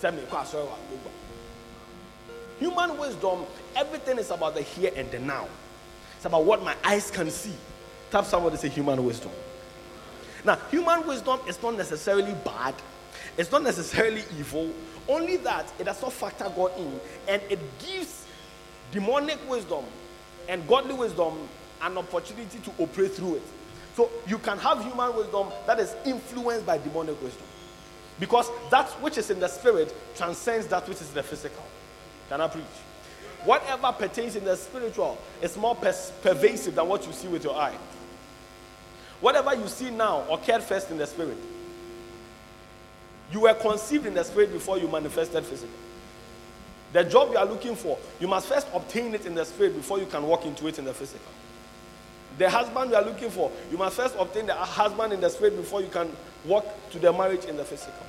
sɛ 0.00 0.10
mekɔ 0.12 0.36
asɔre 0.42 0.66
wɔ 0.66 0.74
agoba 0.74 1.10
human 2.58 2.98
wisdom 2.98 3.44
everything 3.76 4.18
is 4.18 4.30
about 4.30 4.54
the 4.54 4.62
here 4.62 4.92
and 4.94 5.10
the 5.10 5.18
now. 5.18 5.46
It's 6.16 6.24
about 6.24 6.44
what 6.44 6.62
my 6.62 6.76
eyes 6.84 7.10
can 7.10 7.30
see. 7.30 7.54
Tap 8.10 8.24
somebody 8.24 8.56
say 8.56 8.68
human 8.68 9.04
wisdom. 9.04 9.32
Now 10.44 10.56
human 10.70 11.06
wisdom 11.06 11.40
is 11.48 11.60
not 11.62 11.76
necessarily 11.76 12.34
bad 12.44 12.74
it's 13.36 13.50
not 13.50 13.62
necessarily 13.62 14.22
evil 14.38 14.72
only 15.08 15.36
that 15.38 15.72
it 15.78 15.84
does 15.84 16.00
not 16.00 16.12
factor 16.12 16.50
god 16.54 16.72
in 16.78 17.00
and 17.28 17.42
it 17.50 17.58
gives 17.78 18.26
demonic 18.90 19.38
wisdom 19.48 19.84
and 20.48 20.66
godly 20.68 20.94
wisdom 20.94 21.48
an 21.82 21.98
opportunity 21.98 22.58
to 22.58 22.70
operate 22.78 23.12
through 23.12 23.36
it 23.36 23.42
so 23.94 24.10
you 24.26 24.38
can 24.38 24.58
have 24.58 24.82
human 24.84 25.14
wisdom 25.16 25.48
that 25.66 25.78
is 25.80 25.94
influenced 26.04 26.64
by 26.64 26.78
demonic 26.78 27.20
wisdom 27.22 27.46
because 28.20 28.48
that 28.70 28.88
which 29.02 29.18
is 29.18 29.30
in 29.30 29.40
the 29.40 29.48
spirit 29.48 29.94
transcends 30.16 30.66
that 30.66 30.86
which 30.88 31.00
is 31.00 31.08
in 31.08 31.14
the 31.14 31.22
physical 31.22 31.64
can 32.32 32.40
I 32.40 32.48
preach? 32.48 32.64
Whatever 33.44 33.92
pertains 33.92 34.36
in 34.36 34.44
the 34.46 34.56
spiritual 34.56 35.18
is 35.42 35.54
more 35.56 35.74
pervasive 35.74 36.74
than 36.74 36.88
what 36.88 37.06
you 37.06 37.12
see 37.12 37.28
with 37.28 37.44
your 37.44 37.54
eye. 37.54 37.76
Whatever 39.20 39.54
you 39.54 39.68
see 39.68 39.90
now 39.90 40.22
occurred 40.30 40.62
first 40.62 40.90
in 40.90 40.96
the 40.96 41.06
spirit. 41.06 41.36
You 43.32 43.40
were 43.40 43.54
conceived 43.54 44.06
in 44.06 44.14
the 44.14 44.22
spirit 44.22 44.52
before 44.52 44.78
you 44.78 44.88
manifested 44.88 45.44
physically. 45.44 45.74
The 46.92 47.04
job 47.04 47.30
you 47.30 47.38
are 47.38 47.46
looking 47.46 47.74
for, 47.74 47.98
you 48.20 48.28
must 48.28 48.48
first 48.48 48.66
obtain 48.74 49.14
it 49.14 49.24
in 49.24 49.34
the 49.34 49.44
spirit 49.44 49.74
before 49.74 49.98
you 49.98 50.06
can 50.06 50.22
walk 50.24 50.44
into 50.44 50.66
it 50.68 50.78
in 50.78 50.84
the 50.84 50.92
physical. 50.92 51.32
The 52.36 52.50
husband 52.50 52.90
you 52.90 52.96
are 52.96 53.04
looking 53.04 53.30
for, 53.30 53.50
you 53.70 53.78
must 53.78 53.96
first 53.96 54.14
obtain 54.18 54.46
the 54.46 54.54
husband 54.54 55.12
in 55.12 55.20
the 55.20 55.30
spirit 55.30 55.56
before 55.56 55.80
you 55.80 55.88
can 55.88 56.10
walk 56.44 56.66
to 56.90 56.98
the 56.98 57.12
marriage 57.12 57.46
in 57.46 57.56
the 57.56 57.64
physical. 57.64 58.06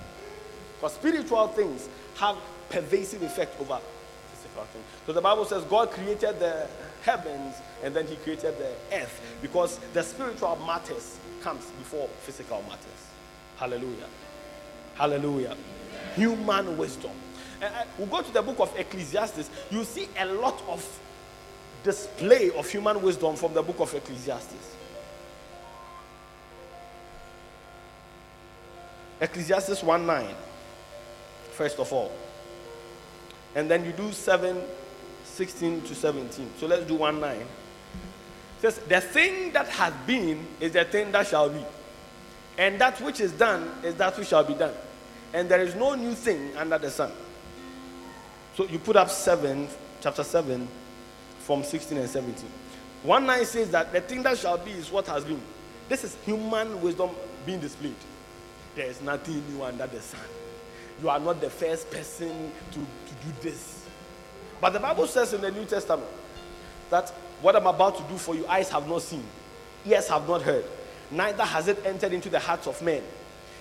Because 0.75 0.93
spiritual 0.93 1.47
things 1.49 1.87
have 2.15 2.35
pervasive 2.69 3.21
effect 3.23 3.59
over 3.61 3.79
physical 4.33 4.63
things. 4.65 4.85
so 5.05 5.13
the 5.13 5.21
Bible 5.21 5.45
says 5.45 5.63
God 5.65 5.91
created 5.91 6.39
the 6.39 6.67
heavens 7.03 7.55
and 7.83 7.95
then 7.95 8.07
he 8.07 8.15
created 8.17 8.57
the 8.57 8.97
earth 8.97 9.21
because 9.41 9.79
the 9.93 10.03
spiritual 10.03 10.57
matters 10.65 11.17
comes 11.41 11.65
before 11.71 12.07
physical 12.21 12.61
matters. 12.63 13.07
Hallelujah. 13.57 14.07
Hallelujah. 14.95 15.55
Human 16.15 16.77
wisdom. 16.77 17.11
And 17.61 17.73
we'll 17.97 18.07
go 18.07 18.21
to 18.21 18.31
the 18.31 18.41
book 18.41 18.59
of 18.59 18.77
Ecclesiastes. 18.77 19.49
You 19.71 19.83
see 19.83 20.07
a 20.19 20.25
lot 20.25 20.61
of 20.67 20.85
display 21.83 22.51
of 22.51 22.69
human 22.69 23.01
wisdom 23.01 23.35
from 23.35 23.53
the 23.53 23.61
book 23.61 23.79
of 23.79 23.93
Ecclesiastes. 23.93 24.75
Ecclesiastes 29.21 29.81
1 29.81 30.05
9, 30.05 30.35
first 31.51 31.79
of 31.79 31.93
all 31.93 32.11
and 33.55 33.69
then 33.69 33.85
you 33.85 33.91
do 33.91 34.11
7, 34.11 34.61
16 35.23 35.81
to 35.81 35.95
17. 35.95 36.51
So 36.59 36.67
let's 36.67 36.85
do 36.85 36.95
1 36.95 37.19
9. 37.19 37.37
It 37.37 37.47
says, 38.59 38.79
The 38.79 39.01
thing 39.01 39.51
that 39.53 39.67
has 39.67 39.93
been 40.07 40.45
is 40.59 40.73
the 40.73 40.85
thing 40.85 41.11
that 41.11 41.27
shall 41.27 41.49
be. 41.49 41.63
And 42.57 42.79
that 42.79 43.01
which 43.01 43.19
is 43.19 43.31
done 43.31 43.69
is 43.83 43.95
that 43.95 44.17
which 44.17 44.27
shall 44.27 44.43
be 44.43 44.53
done. 44.53 44.73
And 45.33 45.49
there 45.49 45.61
is 45.61 45.75
no 45.75 45.95
new 45.95 46.13
thing 46.13 46.55
under 46.55 46.77
the 46.77 46.91
sun. 46.91 47.11
So 48.55 48.65
you 48.65 48.77
put 48.77 48.95
up 48.95 49.09
7, 49.09 49.67
chapter 50.01 50.23
7, 50.23 50.67
from 51.39 51.63
16 51.63 51.97
and 51.97 52.09
17. 52.09 52.45
1 53.03 53.25
9 53.25 53.45
says 53.45 53.71
that 53.71 53.91
the 53.91 54.01
thing 54.01 54.23
that 54.23 54.37
shall 54.37 54.57
be 54.57 54.71
is 54.71 54.91
what 54.91 55.07
has 55.07 55.25
been. 55.25 55.41
This 55.89 56.03
is 56.03 56.15
human 56.25 56.81
wisdom 56.81 57.09
being 57.45 57.59
displayed. 57.59 57.95
There 58.75 58.85
is 58.85 59.01
nothing 59.01 59.43
new 59.49 59.63
under 59.63 59.87
the 59.87 59.99
sun. 59.99 60.21
You 61.01 61.09
are 61.09 61.19
not 61.19 61.41
the 61.41 61.49
first 61.49 61.91
person 61.91 62.51
to 62.71 62.79
to 62.79 63.25
do 63.25 63.33
this. 63.41 63.85
But 64.61 64.71
the 64.71 64.79
Bible 64.79 65.07
says 65.07 65.33
in 65.33 65.41
the 65.41 65.51
New 65.51 65.65
Testament 65.65 66.07
that 66.89 67.09
what 67.41 67.55
I'm 67.55 67.67
about 67.67 67.97
to 67.97 68.03
do 68.03 68.17
for 68.17 68.35
you, 68.35 68.47
eyes 68.47 68.69
have 68.69 68.87
not 68.87 69.01
seen, 69.01 69.23
ears 69.85 70.07
have 70.07 70.27
not 70.27 70.41
heard, 70.41 70.63
neither 71.11 71.43
has 71.43 71.67
it 71.67 71.85
entered 71.85 72.13
into 72.13 72.29
the 72.29 72.39
hearts 72.39 72.67
of 72.67 72.81
men. 72.81 73.01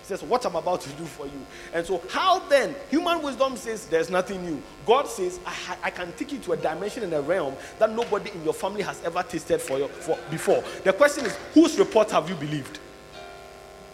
He 0.02 0.06
says, 0.08 0.22
What 0.22 0.44
I'm 0.44 0.56
about 0.56 0.80
to 0.82 0.90
do 0.90 1.04
for 1.04 1.26
you. 1.26 1.46
And 1.72 1.86
so, 1.86 2.02
how 2.10 2.40
then? 2.48 2.74
Human 2.90 3.22
wisdom 3.22 3.56
says 3.56 3.86
there's 3.86 4.10
nothing 4.10 4.44
new. 4.44 4.60
God 4.84 5.06
says, 5.08 5.38
I, 5.46 5.76
I 5.84 5.90
can 5.90 6.12
take 6.12 6.32
you 6.32 6.38
to 6.40 6.52
a 6.52 6.56
dimension 6.56 7.04
and 7.04 7.14
a 7.14 7.22
realm 7.22 7.54
that 7.78 7.90
nobody 7.90 8.30
in 8.32 8.42
your 8.42 8.54
family 8.54 8.82
has 8.82 9.02
ever 9.04 9.22
tasted 9.22 9.60
for, 9.60 9.86
for 9.88 10.18
before. 10.30 10.64
The 10.82 10.92
question 10.92 11.26
is, 11.26 11.36
whose 11.54 11.78
report 11.78 12.10
have 12.10 12.28
you 12.28 12.34
believed? 12.34 12.80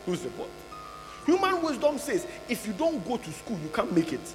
Whose 0.06 0.24
report? 0.24 0.48
Human 1.26 1.62
wisdom 1.62 1.98
says, 1.98 2.26
if 2.48 2.66
you 2.66 2.72
don't 2.72 3.06
go 3.06 3.18
to 3.18 3.30
school, 3.30 3.58
you 3.62 3.68
can't 3.68 3.94
make 3.94 4.14
it. 4.14 4.32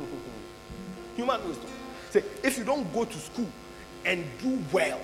Human 1.16 1.46
wisdom. 1.46 1.70
Say, 2.10 2.24
if 2.42 2.58
you 2.58 2.64
don't 2.64 2.92
go 2.92 3.04
to 3.04 3.18
school 3.18 3.46
and 4.04 4.24
do 4.42 4.58
well 4.72 5.00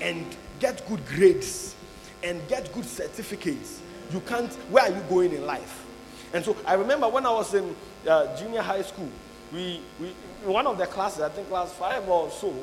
and 0.00 0.24
get 0.58 0.86
good 0.88 1.04
grades 1.06 1.74
and 2.22 2.46
get 2.48 2.72
good 2.72 2.84
certificates, 2.84 3.80
you 4.12 4.20
can't. 4.20 4.52
Where 4.70 4.84
are 4.84 4.94
you 4.94 5.02
going 5.08 5.32
in 5.32 5.46
life? 5.46 5.86
And 6.32 6.44
so 6.44 6.56
I 6.66 6.74
remember 6.74 7.08
when 7.08 7.26
I 7.26 7.32
was 7.32 7.54
in 7.54 7.74
uh, 8.08 8.36
junior 8.36 8.62
high 8.62 8.82
school, 8.82 9.08
we, 9.52 9.80
we 10.00 10.08
one 10.44 10.66
of 10.66 10.78
the 10.78 10.86
classes, 10.86 11.22
I 11.22 11.28
think 11.28 11.48
class 11.48 11.72
five 11.72 12.08
or 12.08 12.30
so, 12.30 12.54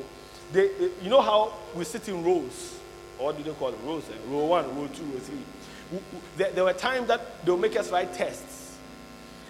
they, 0.52 0.68
they, 0.68 0.90
you 1.02 1.10
know 1.10 1.20
how 1.20 1.52
we 1.74 1.84
sit 1.84 2.08
in 2.08 2.24
rows, 2.24 2.78
or 3.18 3.32
do 3.32 3.42
they 3.42 3.50
call 3.52 3.68
it? 3.68 3.78
Rows, 3.84 4.04
eh? 4.08 4.14
row 4.28 4.46
one, 4.46 4.76
row 4.76 4.88
two, 4.88 5.04
row 5.04 5.18
three. 5.18 5.42
We, 5.92 5.98
we, 5.98 6.02
there, 6.36 6.52
there, 6.52 6.64
were 6.64 6.72
times 6.72 7.08
that 7.08 7.44
they'll 7.44 7.56
make 7.56 7.76
us 7.76 7.90
write 7.90 8.14
tests, 8.14 8.76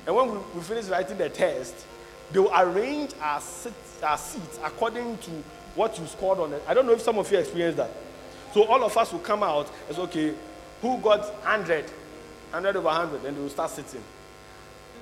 and 0.07 0.15
when 0.15 0.31
we, 0.31 0.39
we 0.55 0.61
finish 0.63 0.87
writing 0.87 1.19
the 1.19 1.29
test, 1.29 1.87
they 2.33 2.41
will 2.41 2.53
arrange 2.55 3.13
our, 3.21 3.41
sit, 3.41 3.73
our 4.03 4.19
seats 4.19 4.59
according 4.65 5.19
to 5.19 5.31
what 5.79 5.99
you 5.99 6.07
scored 6.07 6.41
on 6.41 6.53
it. 6.53 6.63
I 6.67 6.75
don't 6.75 6.87
know 6.87 6.93
if 6.93 7.01
some 7.01 7.19
of 7.19 7.31
you 7.31 7.39
experienced 7.39 7.77
that. 7.77 7.91
So 8.53 8.65
all 8.65 8.83
of 8.83 8.97
us 8.97 9.13
will 9.13 9.21
come 9.21 9.43
out 9.45 9.71
and 9.87 9.97
say, 9.97 10.03
okay, 10.03 10.35
who 10.83 10.99
got 10.99 11.21
100? 11.21 11.85
100 11.85 12.77
over 12.77 12.87
100, 12.87 13.23
then 13.23 13.35
they 13.35 13.41
will 13.41 13.49
start 13.49 13.71
sitting. 13.71 14.03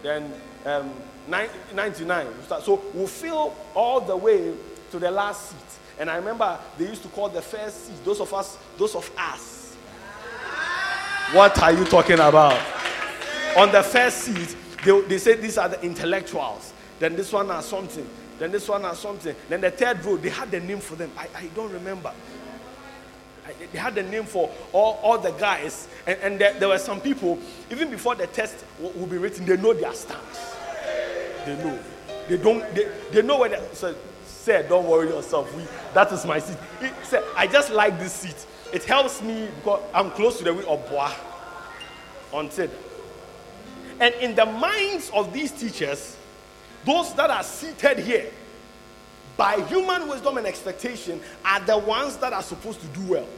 Then 0.02 0.32
um, 0.66 0.92
99, 1.28 2.26
we'll 2.26 2.42
start. 2.42 2.62
so 2.62 2.82
we'll 2.92 3.06
fill 3.06 3.54
all 3.74 4.00
the 4.00 4.16
way 4.16 4.52
to 4.90 4.98
the 4.98 5.10
last 5.10 5.50
seat. 5.50 5.78
And 5.98 6.10
I 6.10 6.16
remember 6.16 6.58
they 6.76 6.86
used 6.86 7.02
to 7.02 7.08
call 7.08 7.30
the 7.30 7.40
first 7.40 7.86
seat, 7.86 8.04
those 8.04 8.20
of 8.20 8.32
us, 8.34 8.58
those 8.76 8.94
of 8.94 9.10
us. 9.16 9.74
What 11.32 11.60
are 11.62 11.72
you 11.72 11.84
talking 11.86 12.20
about? 12.20 12.60
On 13.56 13.72
the 13.72 13.82
first 13.82 14.18
seat, 14.18 14.54
they, 14.84 15.00
they 15.02 15.18
say 15.18 15.34
these 15.36 15.56
are 15.56 15.68
the 15.70 15.82
intellectuals. 15.82 16.72
Then 16.98 17.16
this 17.16 17.32
one 17.32 17.48
has 17.48 17.64
something. 17.66 18.06
Then 18.38 18.52
this 18.52 18.68
one 18.68 18.82
has 18.82 18.98
something. 18.98 19.34
Then 19.48 19.60
the 19.60 19.70
third 19.70 20.04
row, 20.04 20.16
they 20.16 20.28
had 20.28 20.50
the 20.50 20.60
name 20.60 20.80
for 20.80 20.94
them. 20.94 21.10
I, 21.16 21.28
I 21.34 21.46
don't 21.54 21.72
remember. 21.72 22.12
I, 23.46 23.52
they 23.72 23.78
had 23.78 23.94
the 23.94 24.02
name 24.02 24.24
for 24.24 24.50
all, 24.72 25.00
all 25.02 25.18
the 25.18 25.30
guys. 25.32 25.88
And, 26.06 26.18
and 26.20 26.38
there, 26.38 26.52
there 26.54 26.68
were 26.68 26.78
some 26.78 27.00
people, 27.00 27.38
even 27.70 27.90
before 27.90 28.14
the 28.14 28.26
test 28.26 28.64
will, 28.78 29.06
be 29.06 29.16
written, 29.16 29.46
they 29.46 29.56
know 29.56 29.72
their 29.72 29.94
stance. 29.94 30.56
They 31.44 31.56
know. 31.56 31.78
They 32.28 32.36
don't, 32.36 32.74
they, 32.74 32.90
they 33.12 33.22
know 33.22 33.38
where 33.38 33.48
they 33.48 33.62
so, 33.72 33.94
say, 34.24 34.66
don't 34.68 34.86
worry 34.86 35.08
yourself. 35.08 35.54
We, 35.56 35.62
that 35.94 36.12
is 36.12 36.26
my 36.26 36.40
seat. 36.40 36.58
It, 36.80 36.92
say, 37.04 37.22
I 37.36 37.46
just 37.46 37.70
like 37.70 37.98
this 37.98 38.12
seat. 38.12 38.46
It 38.72 38.84
helps 38.84 39.22
me 39.22 39.48
because 39.56 39.82
I'm 39.94 40.10
close 40.10 40.38
to 40.38 40.44
the 40.44 40.54
way 40.54 40.64
of 40.64 40.88
bois. 40.90 41.12
Until. 42.34 42.68
And 44.00 44.14
in 44.16 44.34
the 44.34 44.44
minds 44.44 45.10
of 45.14 45.32
these 45.32 45.52
teachers, 45.52 46.16
those 46.86 47.12
that 47.14 47.28
are 47.30 47.42
seated 47.42 47.98
here 47.98 48.30
by 49.36 49.60
human 49.66 50.08
wisdom 50.08 50.38
and 50.38 50.46
expectation 50.46 51.20
are 51.44 51.60
the 51.60 51.76
ones 51.76 52.16
that 52.18 52.32
are 52.32 52.42
supposed 52.42 52.80
to 52.80 52.86
do 52.88 53.02
well. 53.06 53.28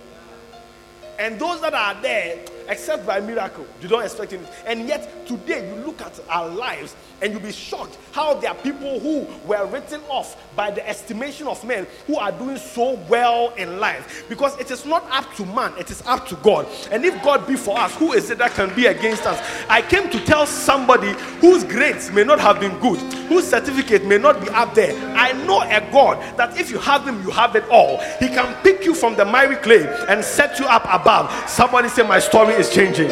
And 1.18 1.40
those 1.40 1.60
that 1.62 1.74
are 1.74 2.00
there, 2.00 2.38
except 2.68 3.06
by 3.06 3.20
miracle. 3.20 3.66
You 3.80 3.88
don't 3.88 4.04
expect 4.04 4.32
it. 4.32 4.40
And 4.66 4.86
yet, 4.86 5.26
today, 5.26 5.68
you 5.68 5.84
look 5.84 6.00
at 6.02 6.18
our 6.28 6.48
lives 6.48 6.94
and 7.20 7.32
you'll 7.32 7.42
be 7.42 7.52
shocked 7.52 7.98
how 8.12 8.34
there 8.34 8.50
are 8.50 8.56
people 8.56 9.00
who 9.00 9.26
were 9.46 9.66
written 9.66 10.00
off 10.08 10.36
by 10.54 10.70
the 10.70 10.86
estimation 10.88 11.46
of 11.46 11.62
men 11.64 11.86
who 12.06 12.16
are 12.16 12.32
doing 12.32 12.56
so 12.56 12.94
well 13.08 13.52
in 13.54 13.80
life. 13.80 14.24
Because 14.28 14.58
it 14.58 14.70
is 14.70 14.86
not 14.86 15.04
up 15.10 15.32
to 15.34 15.46
man, 15.46 15.72
it 15.78 15.90
is 15.90 16.02
up 16.06 16.26
to 16.28 16.36
God. 16.36 16.66
And 16.90 17.04
if 17.04 17.20
God 17.22 17.46
be 17.46 17.56
for 17.56 17.78
us, 17.78 17.94
who 17.96 18.12
is 18.12 18.30
it 18.30 18.38
that 18.38 18.52
can 18.52 18.74
be 18.74 18.86
against 18.86 19.26
us? 19.26 19.38
I 19.68 19.82
came 19.82 20.10
to 20.10 20.24
tell 20.24 20.46
somebody 20.46 21.12
whose 21.40 21.64
grades 21.64 22.10
may 22.10 22.24
not 22.24 22.38
have 22.40 22.60
been 22.60 22.78
good, 22.80 22.98
whose 23.28 23.46
certificate 23.46 24.04
may 24.04 24.18
not 24.18 24.40
be 24.40 24.48
up 24.50 24.74
there. 24.74 24.94
I 25.16 25.32
know 25.44 25.62
a 25.62 25.80
God 25.92 26.18
that 26.36 26.58
if 26.58 26.70
you 26.70 26.78
have 26.78 27.06
him, 27.06 27.22
you 27.22 27.30
have 27.30 27.56
it 27.56 27.64
all. 27.68 27.98
He 28.18 28.28
can 28.28 28.54
pick 28.62 28.84
you 28.84 28.94
from 28.94 29.16
the 29.16 29.24
miry 29.24 29.56
clay 29.56 29.86
and 30.08 30.24
set 30.24 30.58
you 30.58 30.66
up 30.66 30.86
above. 30.90 31.32
Somebody 31.48 31.88
say, 31.88 32.02
My 32.06 32.18
story 32.18 32.54
is 32.58 32.70
changing. 32.74 33.08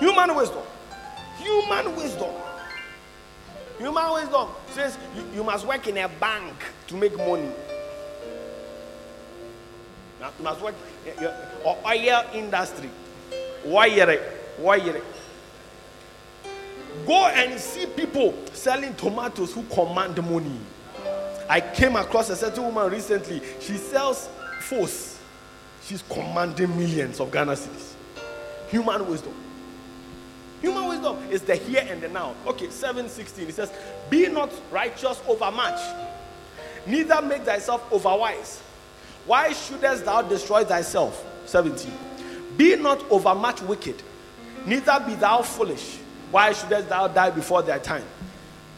Human 0.00 0.34
wisdom. 0.34 0.62
Human 1.38 1.96
wisdom. 1.96 2.30
Human 3.78 4.12
wisdom 4.12 4.48
says 4.70 4.98
you, 5.16 5.24
you 5.36 5.44
must 5.44 5.64
work 5.66 5.86
in 5.86 5.98
a 5.98 6.08
bank 6.08 6.54
to 6.88 6.96
make 6.96 7.16
money. 7.16 7.48
You 10.38 10.44
must 10.44 10.60
work 10.60 10.74
eh, 11.06 11.12
eh, 11.18 11.64
or 11.64 11.78
oil 11.86 12.24
industry. 12.34 12.90
Wire 13.64 14.20
wire. 14.58 15.00
Go 17.06 17.26
and 17.26 17.58
see 17.60 17.86
people 17.86 18.34
selling 18.52 18.94
tomatoes 18.96 19.52
who 19.54 19.62
command 19.64 20.20
money. 20.28 20.58
I 21.48 21.60
came 21.60 21.94
across 21.94 22.30
a 22.30 22.36
certain 22.36 22.64
woman 22.64 22.90
recently. 22.90 23.42
She 23.60 23.76
sells 23.76 24.28
force. 24.60 25.11
She's 25.84 26.02
commanding 26.02 26.76
millions 26.76 27.20
of 27.20 27.30
Ghana 27.30 27.52
cedis. 27.52 27.94
Human 28.70 29.06
wisdom. 29.08 29.34
Human 30.60 30.88
wisdom 30.88 31.18
is 31.30 31.42
the 31.42 31.56
here 31.56 31.84
and 31.88 32.00
the 32.00 32.08
now. 32.08 32.34
Okay, 32.46 32.70
716. 32.70 33.48
It 33.48 33.54
says, 33.54 33.72
Be 34.08 34.28
not 34.28 34.52
righteous 34.70 35.20
overmuch, 35.26 35.80
neither 36.86 37.20
make 37.20 37.42
thyself 37.42 37.88
overwise. 37.90 38.60
Why 39.26 39.52
shouldest 39.52 40.04
thou 40.04 40.22
destroy 40.22 40.64
thyself? 40.64 41.24
17. 41.46 41.92
Be 42.56 42.76
not 42.76 43.04
overmuch 43.10 43.60
wicked, 43.62 44.00
neither 44.64 45.00
be 45.04 45.14
thou 45.16 45.42
foolish. 45.42 45.98
Why 46.30 46.52
shouldest 46.52 46.88
thou 46.88 47.08
die 47.08 47.30
before 47.30 47.62
thy 47.62 47.78
time? 47.78 48.04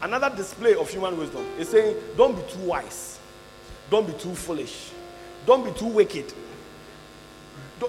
Another 0.01 0.35
display 0.35 0.73
of 0.75 0.89
human 0.89 1.17
wisdom 1.17 1.45
is 1.59 1.69
saying, 1.69 1.95
Don't 2.17 2.35
be 2.35 2.51
too 2.51 2.61
wise, 2.61 3.19
don't 3.91 4.07
be 4.07 4.13
too 4.13 4.33
foolish, 4.33 4.91
don't 5.45 5.63
be 5.63 5.71
too 5.79 5.87
wicked, 5.87 6.33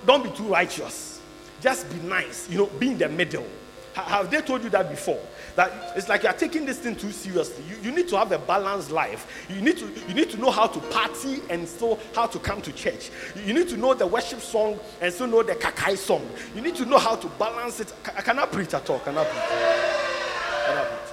don't 0.07 0.25
be 0.25 0.31
too 0.31 0.45
righteous. 0.45 1.21
Just 1.61 1.89
be 1.91 1.97
nice, 2.07 2.49
you 2.51 2.59
know, 2.59 2.67
be 2.67 2.91
in 2.91 2.99
the 2.99 3.09
middle. 3.09 3.47
Have 3.95 4.31
they 4.31 4.43
told 4.43 4.63
you 4.63 4.69
that 4.71 4.91
before? 4.91 5.19
That 5.55 5.97
it's 5.97 6.07
like 6.07 6.23
you 6.23 6.29
are 6.29 6.35
taking 6.35 6.67
this 6.67 6.79
thing 6.79 6.97
too 6.97 7.11
seriously. 7.11 7.65
You, 7.65 7.77
you 7.89 7.97
need 7.97 8.09
to 8.09 8.19
have 8.19 8.31
a 8.31 8.39
balanced 8.39 8.91
life. 8.91 9.47
You 9.49 9.63
need 9.63 9.79
to 9.79 9.91
you 10.07 10.13
need 10.13 10.29
to 10.31 10.37
know 10.37 10.51
how 10.51 10.67
to 10.67 10.79
party 10.91 11.41
and 11.49 11.67
still 11.67 11.99
how 12.15 12.27
to 12.27 12.39
come 12.39 12.61
to 12.61 12.73
church. 12.73 13.11
You 13.47 13.55
need 13.55 13.69
to 13.71 13.77
know 13.79 13.95
the 13.95 14.07
worship 14.07 14.41
song 14.41 14.79
and 15.01 15.13
still 15.15 15.29
know 15.29 15.43
the 15.43 15.55
kakai 15.55 15.97
song. 15.97 16.29
You 16.55 16.61
need 16.61 16.77
to 16.77 16.85
know 16.85 16.99
how 16.99 17.17
to 17.17 17.27
balance 17.39 17.81
it. 17.81 17.95
I 18.05 18.21
cannot 18.21 18.53
preach 18.53 18.75
at 18.75 18.89
all. 18.91 18.99
Cannot 18.99 19.27
preach. 19.29 19.45
Cannot 20.67 20.89
preach. 20.89 21.06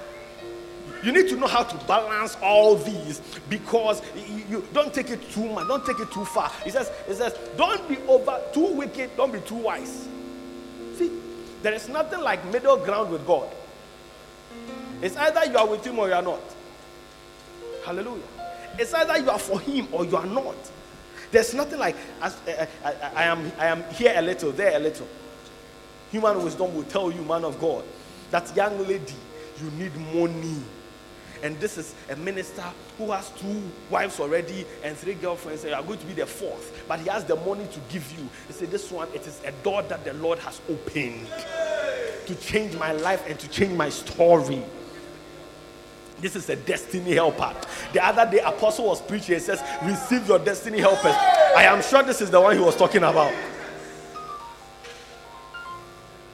You 1.04 1.12
need 1.12 1.28
to 1.28 1.36
know 1.36 1.46
how 1.46 1.62
to 1.62 1.86
balance 1.86 2.34
all 2.42 2.76
these 2.76 3.20
because 3.50 4.00
you, 4.48 4.66
don't 4.72 4.92
take 4.92 5.10
it 5.10 5.30
too 5.30 5.44
much, 5.50 5.68
don't 5.68 5.84
take 5.84 6.00
it 6.00 6.10
too 6.10 6.24
far. 6.24 6.50
It 6.64 6.72
says, 6.72 6.90
it 7.06 7.16
says, 7.16 7.38
don't 7.58 7.86
be 7.86 7.98
over 8.08 8.40
too 8.54 8.72
wicked, 8.72 9.14
don't 9.14 9.30
be 9.30 9.40
too 9.40 9.56
wise. 9.56 10.08
See, 10.96 11.10
there 11.60 11.74
is 11.74 11.90
nothing 11.90 12.20
like 12.20 12.42
middle 12.50 12.78
ground 12.78 13.10
with 13.10 13.26
God. 13.26 13.54
It's 15.02 15.14
either 15.18 15.44
you 15.44 15.58
are 15.58 15.66
with 15.66 15.86
Him 15.86 15.98
or 15.98 16.08
you 16.08 16.14
are 16.14 16.22
not. 16.22 16.40
Hallelujah. 17.84 18.22
It's 18.78 18.94
either 18.94 19.18
you 19.18 19.28
are 19.28 19.38
for 19.38 19.60
Him 19.60 19.88
or 19.92 20.06
you 20.06 20.16
are 20.16 20.24
not. 20.24 20.56
There's 21.30 21.52
nothing 21.52 21.80
like 21.80 21.96
as, 22.22 22.34
uh, 22.48 22.64
I, 22.82 22.88
I, 22.88 22.94
I, 23.14 23.22
am, 23.24 23.52
I 23.58 23.66
am 23.66 23.84
here 23.90 24.14
a 24.16 24.22
little, 24.22 24.52
there 24.52 24.74
a 24.74 24.78
little. 24.78 25.08
Human 26.12 26.42
wisdom 26.42 26.74
will 26.74 26.84
tell 26.84 27.12
you, 27.12 27.20
man 27.20 27.44
of 27.44 27.60
God, 27.60 27.84
that 28.30 28.56
young 28.56 28.78
lady, 28.88 29.12
you 29.60 29.70
need 29.72 29.94
money 30.14 30.62
and 31.44 31.60
this 31.60 31.76
is 31.76 31.94
a 32.08 32.16
minister 32.16 32.64
who 32.96 33.10
has 33.10 33.28
two 33.32 33.62
wives 33.90 34.18
already 34.18 34.64
and 34.82 34.96
three 34.96 35.12
girlfriends, 35.12 35.62
and 35.62 35.72
you 35.72 35.76
are 35.76 35.82
going 35.82 35.98
to 35.98 36.06
be 36.06 36.14
the 36.14 36.24
fourth, 36.24 36.82
but 36.88 36.98
he 36.98 37.08
has 37.10 37.22
the 37.24 37.36
money 37.36 37.66
to 37.66 37.80
give 37.90 38.10
you. 38.12 38.26
He 38.46 38.54
said, 38.54 38.70
This 38.70 38.90
one, 38.90 39.08
it 39.12 39.26
is 39.26 39.42
a 39.44 39.52
door 39.62 39.82
that 39.82 40.04
the 40.06 40.14
Lord 40.14 40.38
has 40.38 40.62
opened 40.70 41.28
to 42.26 42.34
change 42.36 42.74
my 42.78 42.92
life 42.92 43.28
and 43.28 43.38
to 43.38 43.48
change 43.48 43.76
my 43.76 43.90
story. 43.90 44.64
This 46.18 46.34
is 46.34 46.48
a 46.48 46.56
destiny 46.56 47.12
helper. 47.12 47.54
The 47.92 48.02
other 48.02 48.30
day, 48.30 48.38
Apostle 48.38 48.86
was 48.86 49.02
preaching. 49.02 49.34
He 49.34 49.40
says, 49.40 49.62
Receive 49.82 50.26
your 50.26 50.38
destiny 50.38 50.78
helpers. 50.78 51.14
I 51.14 51.64
am 51.64 51.82
sure 51.82 52.02
this 52.02 52.22
is 52.22 52.30
the 52.30 52.40
one 52.40 52.56
he 52.56 52.62
was 52.62 52.74
talking 52.74 53.02
about. 53.02 53.34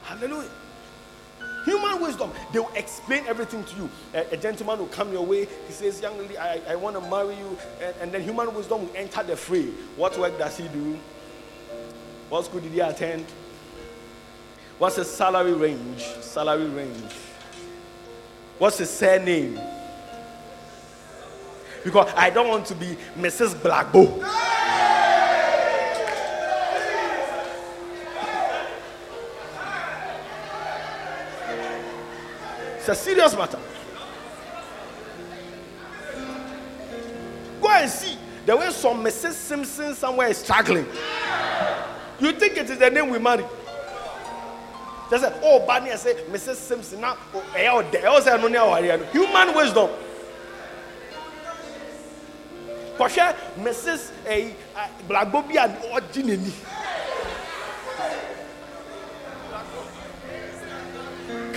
Hallelujah. 0.03 0.60
Human 1.65 2.01
wisdom, 2.01 2.31
they 2.51 2.59
will 2.59 2.71
explain 2.75 3.25
everything 3.27 3.63
to 3.63 3.75
you. 3.75 3.89
A, 4.13 4.33
a, 4.33 4.37
gentleman 4.37 4.79
will 4.79 4.87
come 4.87 5.11
your 5.11 5.25
way, 5.25 5.47
he 5.67 5.73
says, 5.73 6.01
Young 6.01 6.17
lady, 6.17 6.37
I, 6.37 6.61
I 6.69 6.75
want 6.75 6.95
to 6.95 7.01
marry 7.09 7.35
you. 7.35 7.57
And, 7.81 7.95
and, 8.01 8.11
then 8.11 8.21
human 8.23 8.53
wisdom 8.53 8.81
will 8.81 8.95
enter 8.95 9.21
the 9.23 9.37
fray. 9.37 9.65
What 9.95 10.17
work 10.17 10.37
does 10.37 10.57
he 10.57 10.67
do? 10.69 10.97
What 12.29 12.45
school 12.45 12.61
did 12.61 12.71
he 12.71 12.79
attend? 12.79 13.25
What's 14.79 14.95
his 14.95 15.09
salary 15.11 15.53
range? 15.53 16.03
Salary 16.21 16.67
range. 16.67 17.13
What's 18.57 18.79
his 18.79 18.89
surname? 18.89 19.59
Because 21.83 22.11
I 22.15 22.29
don't 22.29 22.47
want 22.47 22.65
to 22.67 22.75
be 22.75 22.97
Mrs. 23.17 23.53
Blackbo. 23.55 24.50
It's 32.81 32.89
a 32.89 32.95
serious 32.95 33.37
matter. 33.37 33.59
Go 37.61 37.69
and 37.69 37.87
see 37.87 38.17
the 38.43 38.57
way 38.57 38.71
some 38.71 39.03
Mrs. 39.03 39.33
Simpson 39.33 39.93
somewhere 39.93 40.29
is 40.29 40.37
struggling. 40.37 40.87
You 42.19 42.31
think 42.31 42.57
it 42.57 42.71
is 42.71 42.79
the 42.79 42.89
name 42.89 43.11
we 43.11 43.19
marry? 43.19 43.45
They 45.11 45.19
say, 45.19 45.31
oh, 45.43 45.63
Barney, 45.67 45.91
I 45.91 45.95
say, 45.95 46.15
Mrs. 46.31 46.55
Simpson. 46.55 47.01
Now, 47.01 47.17
oh, 47.35 47.43
eh, 47.55 48.97
human 49.11 49.55
wisdom. 49.55 49.89
Koshe, 52.97 53.35
Mrs. 53.59 54.11
A 54.25 54.55
Black 55.07 55.31
Bobby 55.31 55.57
and 55.59 55.77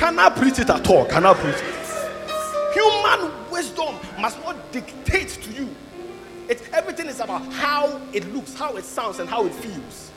Cannot 0.05 0.37
preach 0.37 0.59
it 0.59 0.69
at 0.69 0.87
all. 0.91 1.07
Cannot 1.07 1.37
preach 1.37 1.57
it. 1.57 2.75
Human 2.75 3.51
wisdom 3.51 3.95
must 4.21 4.39
not 4.41 4.71
dictate 4.71 5.31
to 5.31 5.51
you. 5.51 5.75
It, 6.47 6.61
everything 6.75 7.07
is 7.07 7.21
about 7.21 7.51
how 7.55 8.03
it 8.13 8.31
looks, 8.35 8.55
how 8.55 8.77
it 8.77 8.85
sounds, 8.85 9.19
and 9.19 9.31
how 9.31 9.47
it 9.47 9.55
feels. 9.55 10.13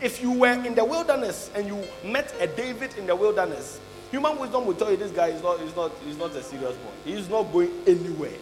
If 0.00 0.20
you 0.20 0.32
were 0.32 0.54
in 0.54 0.74
the 0.74 0.84
wilderness 0.84 1.52
and 1.54 1.68
you 1.68 1.84
met 2.04 2.34
a 2.40 2.48
David 2.48 2.92
in 2.98 3.06
the 3.06 3.14
wilderness, 3.14 3.78
human 4.10 4.36
wisdom 4.36 4.66
will 4.66 4.74
tell 4.74 4.90
you 4.90 4.96
this 4.96 5.12
guy 5.12 5.28
is 5.28 5.40
not, 5.40 5.60
is 5.60 5.76
not, 5.76 5.92
is 6.08 6.16
not 6.18 6.32
a 6.32 6.42
serious 6.42 6.74
boy. 6.74 6.90
He's 7.04 7.28
not 7.28 7.44
going 7.52 7.70
anywhere. 7.86 8.34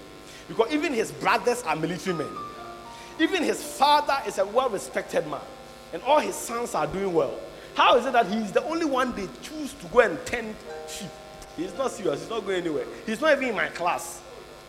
Because 0.49 0.73
even 0.73 0.95
his 0.95 1.13
brothers 1.13 1.63
are 1.65 1.77
military 1.77 2.17
men. 2.17 2.33
Even 3.19 3.43
his 3.43 3.63
father 3.63 4.17
is 4.27 4.39
a 4.39 4.47
well 4.47 4.71
respected 4.71 5.27
man. 5.27 5.43
And 5.93 6.03
all 6.05 6.21
his 6.21 6.37
sons 6.37 6.75
are 6.75 6.87
doing 6.87 7.13
well. 7.13 7.39
How 7.74 7.96
is 7.96 8.06
it 8.06 8.12
that 8.12 8.26
he's 8.26 8.52
the 8.52 8.64
only 8.64 8.85
one 8.85 9.14
they 9.14 9.28
choose 9.42 9.72
to 9.74 9.87
go 9.87 10.00
and 10.00 10.18
tend 10.26 10.54
sheep? 10.88 11.11
He's 11.56 11.76
not 11.76 11.90
serious, 11.90 12.20
he's 12.20 12.30
not 12.30 12.44
going 12.44 12.61
anywhere. 12.62 12.85
He's 13.06 13.20
not 13.20 13.33
even 13.33 13.50
in 13.50 13.54
my 13.54 13.68
class. 13.68 14.20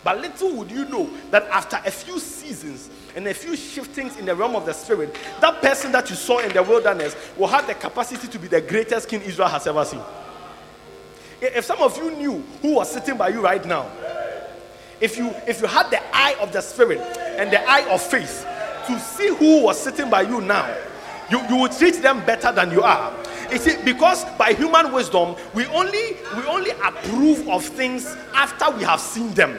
But 0.04 0.20
little 0.20 0.54
would 0.56 0.72
you 0.72 0.86
know 0.86 1.10
that 1.30 1.44
after 1.50 1.80
a 1.86 1.92
few 1.92 2.20
seasons 2.20 2.90
and 3.16 3.28
a 3.28 3.34
few 3.34 3.56
shiftings 3.56 4.18
in 4.18 4.26
the 4.26 4.36
realm 4.36 4.56
of 4.56 4.66
the 4.66 4.74
spirit, 4.74 5.16
that 5.42 5.62
person 5.62 5.92
that 5.92 6.10
you 6.10 6.16
saw 6.16 6.40
in 6.40 6.52
the 6.52 6.64
wilderness 6.64 7.16
will 7.38 7.48
have 7.48 7.68
the 7.68 7.76
capacity 7.76 8.28
to 8.28 8.40
be 8.40 8.48
the 8.48 8.62
greatest 8.62 9.08
king 9.08 9.22
Israel 9.22 9.48
has 9.48 9.68
ever 9.68 9.86
seen. 9.86 10.02
If 11.40 11.66
some 11.66 11.82
of 11.82 11.96
you 11.98 12.12
knew 12.12 12.44
who 12.62 12.76
was 12.76 12.92
sitting 12.92 13.18
by 13.18 13.30
you 13.30 13.42
right 13.42 13.64
now, 13.66 13.90
if 15.00 15.18
you 15.18 15.34
if 15.48 15.62
you 15.62 15.68
had 15.68 15.90
the 15.90 16.00
eye 16.16 16.36
of 16.40 16.52
the 16.54 16.62
spirit 16.62 17.00
and 17.00 17.52
the 17.52 17.62
eye 17.68 17.88
of 17.90 18.02
faith 18.02 18.46
to 18.88 19.00
see 19.00 19.30
who 19.30 19.64
was 19.64 19.80
sitting 19.80 20.10
by 20.10 20.22
you 20.22 20.42
now, 20.42 20.76
you, 21.32 21.42
you 21.48 21.56
will 21.56 21.70
treat 21.70 22.02
them 22.02 22.24
better 22.26 22.52
than 22.52 22.72
you 22.72 22.84
are. 22.84 23.14
You 23.52 23.58
see, 23.58 23.82
because 23.84 24.26
by 24.38 24.54
human 24.54 24.92
wisdom, 24.94 25.36
we 25.54 25.66
only 25.68 26.18
we 26.36 26.44
only 26.44 26.72
approve 26.72 27.48
of 27.50 27.66
things 27.66 28.06
after 28.34 28.70
we 28.72 28.84
have 28.84 29.00
seen 29.00 29.34
them. 29.34 29.58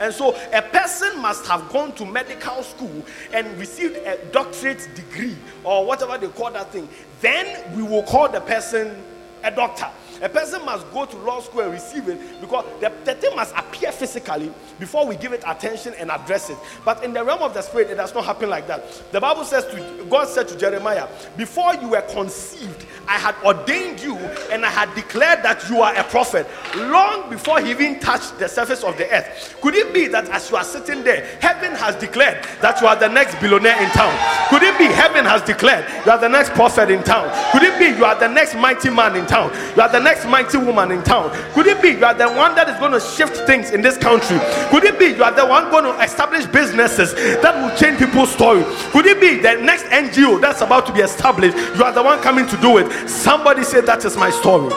And 0.00 0.14
so 0.14 0.34
a 0.52 0.62
person 0.62 1.20
must 1.20 1.46
have 1.46 1.68
gone 1.70 1.92
to 1.96 2.06
medical 2.06 2.62
school 2.62 3.04
and 3.32 3.46
received 3.58 3.96
a 3.96 4.16
doctorate 4.32 4.88
degree 4.94 5.36
or 5.64 5.84
whatever 5.84 6.16
they 6.16 6.28
call 6.28 6.50
that 6.52 6.72
thing. 6.72 6.88
Then 7.20 7.76
we 7.76 7.82
will 7.82 8.02
call 8.04 8.28
the 8.28 8.40
person 8.40 9.02
a 9.42 9.50
doctor. 9.50 9.88
A 10.22 10.28
person 10.28 10.64
must 10.64 10.90
go 10.92 11.06
to 11.06 11.16
law 11.18 11.40
school 11.40 11.62
and 11.62 11.72
receive 11.72 12.08
it 12.08 12.40
because 12.40 12.64
the, 12.80 12.92
the 13.04 13.14
thing 13.14 13.34
must 13.34 13.54
appear 13.56 13.90
physically 13.90 14.52
before 14.78 15.06
we 15.06 15.16
give 15.16 15.32
it 15.32 15.42
attention 15.46 15.94
and 15.98 16.10
address 16.10 16.50
it. 16.50 16.58
But 16.84 17.02
in 17.02 17.12
the 17.12 17.24
realm 17.24 17.42
of 17.42 17.54
the 17.54 17.62
spirit, 17.62 17.90
it 17.90 17.94
does 17.94 18.14
not 18.14 18.24
happen 18.24 18.50
like 18.50 18.66
that. 18.66 18.84
The 19.12 19.20
Bible 19.20 19.44
says 19.44 19.64
to 19.66 20.06
God 20.10 20.28
said 20.28 20.48
to 20.48 20.58
Jeremiah, 20.58 21.08
Before 21.36 21.74
you 21.74 21.88
were 21.88 22.02
conceived, 22.02 22.86
I 23.08 23.18
had 23.18 23.34
ordained 23.44 24.02
you 24.02 24.16
and 24.52 24.64
I 24.64 24.70
had 24.70 24.94
declared 24.94 25.42
that 25.42 25.68
you 25.70 25.80
are 25.80 25.94
a 25.96 26.04
prophet 26.04 26.46
long 26.76 27.30
before 27.30 27.60
he 27.60 27.70
even 27.70 27.98
touched 27.98 28.38
the 28.38 28.48
surface 28.48 28.84
of 28.84 28.96
the 28.98 29.10
earth. 29.10 29.56
Could 29.62 29.74
it 29.74 29.94
be 29.94 30.06
that 30.08 30.28
as 30.28 30.50
you 30.50 30.56
are 30.56 30.64
sitting 30.64 31.02
there, 31.02 31.24
heaven 31.40 31.74
has 31.76 31.96
declared 31.96 32.44
that 32.60 32.80
you 32.80 32.86
are 32.86 32.96
the 32.96 33.08
next 33.08 33.40
billionaire 33.40 33.80
in 33.82 33.88
town? 33.90 34.16
Could 34.50 34.62
it 34.62 34.76
be 34.76 34.84
heaven 34.84 35.24
has 35.24 35.42
declared 35.42 35.86
you 36.04 36.12
are 36.12 36.18
the 36.18 36.28
next 36.28 36.50
prophet 36.50 36.90
in 36.90 37.02
town? 37.02 37.30
Could 37.52 37.62
it 37.62 37.78
be 37.78 37.96
you 37.96 38.04
are 38.04 38.18
the 38.18 38.28
next 38.28 38.54
mighty 38.54 38.90
man 38.90 39.16
in 39.16 39.26
town? 39.26 39.50
You 39.76 39.82
are 39.82 39.88
the 39.88 40.00
next 40.00 40.09
mighty 40.26 40.58
woman 40.58 40.90
in 40.92 41.02
town? 41.02 41.30
Could 41.52 41.66
it 41.66 41.80
be 41.82 41.90
you 41.90 42.04
are 42.04 42.14
the 42.14 42.28
one 42.28 42.54
that 42.54 42.68
is 42.68 42.76
going 42.78 42.92
to 42.92 43.00
shift 43.00 43.36
things 43.46 43.70
in 43.70 43.82
this 43.82 43.96
country? 43.96 44.38
Could 44.70 44.84
it 44.84 44.98
be 44.98 45.06
you 45.06 45.22
are 45.22 45.32
the 45.32 45.46
one 45.46 45.70
going 45.70 45.84
to 45.84 46.02
establish 46.02 46.46
businesses 46.46 47.14
that 47.14 47.54
will 47.54 47.76
change 47.76 47.98
people's 47.98 48.30
story? 48.32 48.64
Could 48.92 49.06
it 49.06 49.20
be 49.20 49.36
the 49.36 49.54
next 49.56 49.84
NGO 49.84 50.40
that's 50.40 50.60
about 50.60 50.86
to 50.86 50.92
be 50.92 51.00
established? 51.00 51.56
You 51.76 51.84
are 51.84 51.92
the 51.92 52.02
one 52.02 52.20
coming 52.20 52.46
to 52.46 52.56
do 52.58 52.78
it. 52.78 53.08
Somebody 53.08 53.64
say 53.64 53.80
that 53.80 54.04
is 54.04 54.16
my 54.16 54.30
story. 54.30 54.74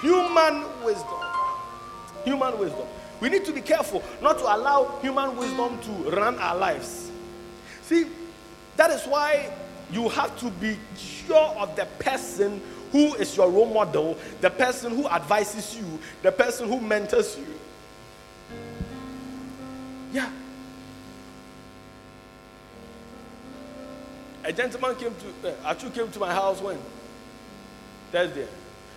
Human 0.00 0.64
wisdom. 0.84 1.18
Human 2.24 2.58
wisdom. 2.58 2.86
We 3.20 3.28
need 3.28 3.44
to 3.46 3.52
be 3.52 3.60
careful 3.60 4.02
not 4.22 4.38
to 4.38 4.44
allow 4.44 4.98
human 5.02 5.36
wisdom 5.36 5.80
to 5.80 5.90
run 6.10 6.38
our 6.38 6.56
lives. 6.56 7.10
See, 7.82 8.06
that 8.76 8.90
is 8.90 9.04
why 9.06 9.50
you 9.90 10.08
have 10.08 10.38
to 10.40 10.50
be 10.50 10.76
sure 10.96 11.54
of 11.56 11.74
the 11.76 11.86
person 11.98 12.60
who 12.92 13.14
is 13.14 13.36
your 13.36 13.50
role 13.50 13.72
model, 13.72 14.16
the 14.40 14.50
person 14.50 14.94
who 14.94 15.08
advises 15.08 15.76
you, 15.76 15.98
the 16.22 16.32
person 16.32 16.68
who 16.68 16.80
mentors 16.80 17.36
you. 17.38 17.46
Yeah. 20.12 20.30
A 24.44 24.52
gentleman 24.52 24.94
came 24.96 25.14
to, 25.42 25.66
uh, 25.66 25.74
came 25.74 26.10
to 26.10 26.18
my 26.18 26.32
house 26.32 26.60
when? 26.60 26.78
Thursday. 28.10 28.48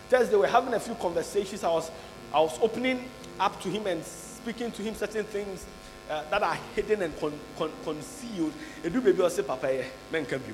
Thursday, 0.10 0.36
we 0.38 0.46
are 0.46 0.50
having 0.50 0.74
a 0.74 0.80
few 0.80 0.96
conversations. 0.96 1.64
I 1.64 1.70
was, 1.70 1.92
I 2.34 2.40
was 2.40 2.58
opening 2.62 3.04
up 3.40 3.60
to 3.62 3.70
him 3.70 3.88
and 3.88 4.04
speaking 4.04 4.72
to 4.72 4.82
him 4.82 4.96
certain 4.96 5.26
things 5.26 5.66
uh, 6.10 6.24
that 6.30 6.44
are 6.44 6.58
hidden 6.76 7.02
and 7.02 7.20
con, 7.20 7.34
con, 7.58 7.72
concealed. 7.84 8.54
baby 8.84 9.30
say, 9.30 9.44
Papa, 9.44 9.84
man 10.12 10.26
can 10.26 10.40
be. 10.40 10.54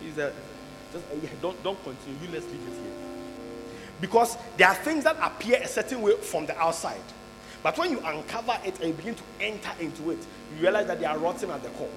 He 0.00 0.10
said, 0.12 0.32
just, 0.92 1.04
uh, 1.06 1.14
yeah, 1.22 1.30
don't, 1.42 1.62
don't 1.62 1.82
continue. 1.84 2.18
You 2.22 2.32
let's 2.32 2.46
leave 2.46 2.66
it 2.66 2.72
here. 2.72 2.92
Because 4.00 4.36
there 4.56 4.68
are 4.68 4.74
things 4.74 5.04
that 5.04 5.16
appear 5.20 5.60
a 5.62 5.66
certain 5.66 6.00
way 6.02 6.16
from 6.16 6.46
the 6.46 6.56
outside. 6.58 7.02
But 7.62 7.76
when 7.76 7.90
you 7.90 8.00
uncover 8.00 8.56
it 8.64 8.78
and 8.78 8.88
you 8.88 8.92
begin 8.94 9.14
to 9.16 9.22
enter 9.40 9.70
into 9.80 10.10
it, 10.12 10.18
you 10.54 10.62
realize 10.62 10.86
that 10.86 11.00
they 11.00 11.06
are 11.06 11.18
rotten 11.18 11.50
at 11.50 11.62
the 11.62 11.68
core. 11.70 11.90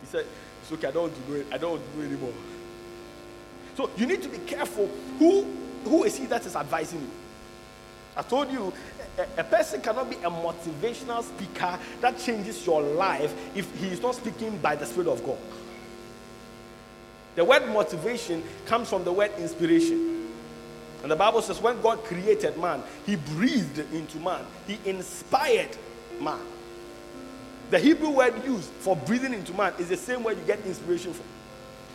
He 0.00 0.06
said, 0.06 0.26
It's 0.62 0.72
okay, 0.72 0.88
I 0.88 0.90
don't 0.92 1.02
want 1.02 1.14
to 1.14 1.20
do 1.22 1.34
it. 1.34 1.46
I 1.52 1.58
don't 1.58 1.72
want 1.72 1.84
to 1.84 1.96
do 1.96 2.02
it 2.02 2.06
anymore. 2.06 2.32
So 3.76 3.90
you 3.96 4.06
need 4.06 4.22
to 4.22 4.28
be 4.28 4.38
careful 4.38 4.88
who 5.18 5.46
who 5.84 6.04
is 6.04 6.16
he 6.16 6.26
that 6.26 6.44
is 6.44 6.56
advising 6.56 7.00
you. 7.00 7.10
I 8.16 8.22
told 8.22 8.50
you 8.50 8.72
a, 9.18 9.40
a, 9.40 9.44
person 9.44 9.80
cannot 9.80 10.10
be 10.10 10.16
a 10.16 10.30
motivational 10.30 11.22
speaker 11.22 11.78
that 12.00 12.18
changes 12.18 12.66
your 12.66 12.82
life 12.82 13.32
if 13.54 13.74
he 13.80 13.88
is 13.88 14.02
not 14.02 14.14
speaking 14.16 14.58
by 14.58 14.76
the 14.76 14.84
Spirit 14.84 15.08
of 15.08 15.24
God. 15.24 15.38
The 17.36 17.44
word 17.44 17.68
motivation 17.68 18.42
comes 18.66 18.88
from 18.88 19.04
the 19.04 19.12
word 19.12 19.30
inspiration. 19.38 20.28
And 21.02 21.10
the 21.10 21.16
Bible 21.16 21.40
says 21.42 21.60
when 21.60 21.80
God 21.80 22.04
created 22.04 22.58
man, 22.58 22.82
he 23.06 23.16
breathed 23.16 23.78
into 23.78 24.18
man, 24.18 24.44
he 24.66 24.78
inspired 24.84 25.76
man. 26.20 26.40
The 27.70 27.78
Hebrew 27.78 28.10
word 28.10 28.44
used 28.44 28.68
for 28.80 28.96
breathing 28.96 29.32
into 29.32 29.54
man 29.54 29.72
is 29.78 29.88
the 29.88 29.96
same 29.96 30.22
word 30.22 30.36
you 30.38 30.44
get 30.44 30.64
inspiration 30.66 31.12
from. 31.12 31.26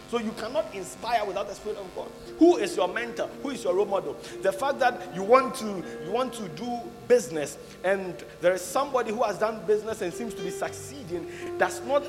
So 0.09 0.19
you 0.19 0.31
cannot 0.33 0.73
inspire 0.73 1.25
without 1.25 1.47
the 1.47 1.55
Spirit 1.55 1.79
of 1.79 1.93
God. 1.95 2.09
Who 2.37 2.57
is 2.57 2.75
your 2.77 2.87
mentor? 2.87 3.27
Who 3.41 3.49
is 3.49 3.63
your 3.63 3.75
role 3.75 3.85
model? 3.85 4.15
The 4.41 4.51
fact 4.51 4.79
that 4.79 5.13
you 5.15 5.23
want 5.23 5.55
to 5.55 5.83
you 6.05 6.11
want 6.11 6.33
to 6.33 6.47
do 6.49 6.79
business 7.07 7.57
and 7.83 8.15
there 8.39 8.53
is 8.53 8.61
somebody 8.61 9.11
who 9.11 9.23
has 9.23 9.37
done 9.37 9.65
business 9.65 10.01
and 10.01 10.13
seems 10.13 10.33
to 10.35 10.41
be 10.41 10.51
succeeding 10.51 11.27
does 11.57 11.81
not 11.81 12.03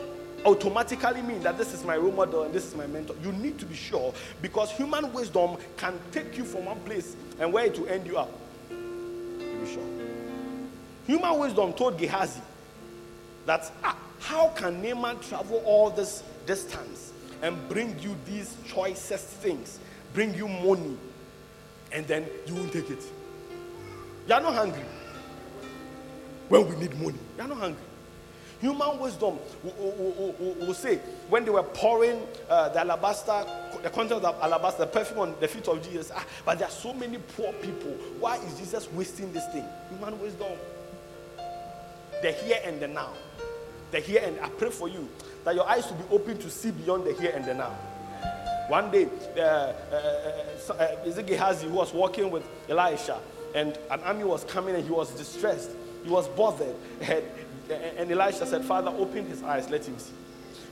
automatically 0.46 1.22
mean 1.22 1.42
that 1.42 1.58
this 1.58 1.74
is 1.74 1.84
my 1.84 1.96
role 1.96 2.12
model 2.12 2.44
and 2.44 2.54
this 2.54 2.64
is 2.64 2.76
my 2.76 2.86
mentor. 2.86 3.16
You 3.22 3.32
need 3.32 3.58
to 3.58 3.66
be 3.66 3.74
sure 3.74 4.14
because 4.40 4.70
human 4.70 5.12
wisdom 5.12 5.56
can 5.76 5.98
take 6.12 6.38
you 6.38 6.44
from 6.44 6.66
one 6.66 6.78
place 6.80 7.16
and 7.40 7.52
where 7.52 7.66
it 7.66 7.78
will 7.78 7.88
end 7.88 8.06
you 8.06 8.16
up. 8.16 8.30
To 8.70 9.60
be 9.60 9.72
sure. 9.72 9.82
Human 11.06 11.38
wisdom 11.40 11.72
told 11.72 11.98
Gehazi 11.98 12.40
that 13.44 13.70
ah, 13.82 13.96
how 14.20 14.48
can 14.50 14.80
Naaman 14.80 15.18
travel 15.20 15.62
all 15.66 15.90
this 15.90 16.22
distance 16.46 17.12
and 17.42 17.68
bring 17.68 17.98
you 17.98 18.16
these 18.24 18.56
choicest 18.66 19.26
things, 19.26 19.80
bring 20.14 20.32
you 20.34 20.46
money, 20.46 20.96
and 21.92 22.06
then 22.06 22.24
you 22.46 22.54
won't 22.54 22.72
take 22.72 22.88
it? 22.90 23.02
You 24.28 24.34
are 24.34 24.40
not 24.40 24.54
hungry. 24.54 24.84
When 26.48 26.68
we 26.68 26.76
need 26.76 26.94
money, 27.00 27.18
you 27.36 27.42
are 27.42 27.48
not 27.48 27.58
hungry. 27.58 27.82
Human 28.60 28.98
wisdom 28.98 29.38
will, 29.62 30.74
say 30.74 30.96
when 31.28 31.44
they 31.44 31.50
were 31.50 31.62
pouring 31.62 32.26
uh, 32.48 32.70
the 32.70 32.80
alabaster, 32.80 33.44
the 33.82 33.90
content 33.90 34.24
of 34.24 34.42
alabaster, 34.42 34.84
the 34.84 34.90
perfume 34.90 35.20
on 35.20 35.34
the 35.40 35.48
feet 35.48 35.68
of 35.68 35.82
Jesus, 35.82 36.10
ah, 36.14 36.24
but 36.44 36.58
there 36.58 36.68
are 36.68 36.70
so 36.70 36.94
many 36.94 37.18
poor 37.36 37.52
people. 37.54 37.90
Why 38.18 38.36
is 38.36 38.58
Jesus 38.58 38.90
wasting 38.92 39.32
this 39.32 39.46
thing? 39.48 39.64
Human 39.90 40.18
wisdom. 40.20 40.52
The 42.22 42.32
here 42.32 42.60
and 42.64 42.80
the 42.80 42.88
now. 42.88 43.12
The 43.90 44.00
here 44.00 44.22
and 44.24 44.40
I 44.40 44.48
pray 44.48 44.70
for 44.70 44.88
you 44.88 45.06
that 45.44 45.54
your 45.54 45.68
eyes 45.68 45.86
will 45.90 45.98
be 45.98 46.14
open 46.14 46.38
to 46.38 46.50
see 46.50 46.70
beyond 46.70 47.04
the 47.04 47.12
here 47.12 47.32
and 47.34 47.44
the 47.44 47.54
now. 47.54 47.76
One 48.68 48.90
day, 48.90 49.08
uh, 49.36 49.40
uh, 49.40 49.72
uh, 50.70 50.72
uh 50.72 51.22
Gehazi 51.22 51.68
who 51.68 51.74
was 51.74 51.92
walking 51.92 52.30
with 52.30 52.42
Elisha, 52.68 53.20
and 53.54 53.78
an 53.90 54.00
army 54.00 54.24
was 54.24 54.42
coming, 54.44 54.74
and 54.74 54.84
he 54.84 54.90
was 54.90 55.10
distressed. 55.10 55.70
He 56.02 56.10
was 56.10 56.28
bothered. 56.28 56.74
And 57.00 57.22
and 57.70 58.10
Elisha 58.10 58.46
said, 58.46 58.64
Father, 58.64 58.92
open 58.96 59.26
his 59.26 59.42
eyes, 59.42 59.68
let 59.70 59.84
him 59.84 59.98
see. 59.98 60.12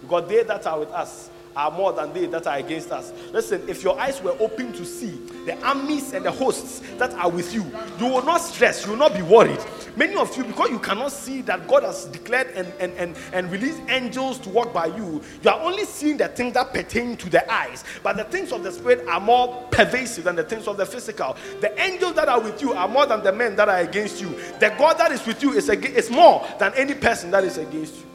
Because 0.01 0.29
they 0.29 0.43
that 0.43 0.67
are 0.67 0.79
with 0.79 0.91
us 0.91 1.31
are 1.57 1.71
more 1.71 1.93
than 1.93 2.13
they 2.13 2.27
that 2.27 2.47
are 2.47 2.59
against 2.59 2.91
us. 2.91 3.13
Listen, 3.33 3.69
if 3.69 3.83
your 3.83 3.99
eyes 3.99 4.23
were 4.23 4.37
open 4.41 4.73
to 4.73 4.85
see 4.85 5.11
the 5.47 5.59
armies 5.63 6.13
and 6.13 6.25
the 6.25 6.31
hosts 6.31 6.81
that 6.99 7.13
are 7.15 7.31
with 7.31 7.55
you, 7.55 7.65
you 7.99 8.07
will 8.07 8.25
not 8.25 8.39
stress, 8.39 8.85
you 8.85 8.93
will 8.93 8.99
not 8.99 9.15
be 9.15 9.23
worried. 9.23 9.61
Many 9.97 10.17
of 10.17 10.37
you, 10.37 10.43
because 10.43 10.71
you 10.71 10.81
cannot 10.81 11.13
see 11.13 11.41
that 11.43 11.69
God 11.69 11.85
has 11.85 12.07
declared 12.07 12.49
and, 12.49 12.73
and, 12.81 12.93
and, 12.95 13.17
and 13.33 13.51
released 13.51 13.81
angels 13.89 14.39
to 14.41 14.49
walk 14.49 14.73
by 14.73 14.87
you, 14.87 15.23
you 15.43 15.51
are 15.51 15.61
only 15.61 15.85
seeing 15.85 16.17
the 16.17 16.29
things 16.29 16.55
that 16.55 16.73
pertain 16.73 17.17
to 17.19 17.31
the 17.31 17.51
eyes. 17.53 17.85
But 18.03 18.17
the 18.17 18.25
things 18.25 18.51
of 18.51 18.65
the 18.65 18.73
spirit 18.73 19.07
are 19.07 19.21
more 19.21 19.69
pervasive 19.71 20.25
than 20.25 20.35
the 20.35 20.43
things 20.43 20.67
of 20.67 20.77
the 20.77 20.87
physical. 20.87 21.37
The 21.61 21.81
angels 21.81 22.15
that 22.15 22.29
are 22.29 22.41
with 22.41 22.61
you 22.61 22.73
are 22.73 22.89
more 22.89 23.07
than 23.07 23.23
the 23.23 23.33
men 23.33 23.55
that 23.57 23.69
are 23.69 23.79
against 23.79 24.21
you. 24.21 24.31
The 24.59 24.75
God 24.77 24.99
that 24.99 25.13
is 25.13 25.25
with 25.25 25.43
you 25.43 25.53
is, 25.53 25.69
is 25.69 26.11
more 26.11 26.45
than 26.59 26.73
any 26.75 26.95
person 26.95 27.31
that 27.31 27.45
is 27.45 27.59
against 27.59 27.95
you. 27.95 28.07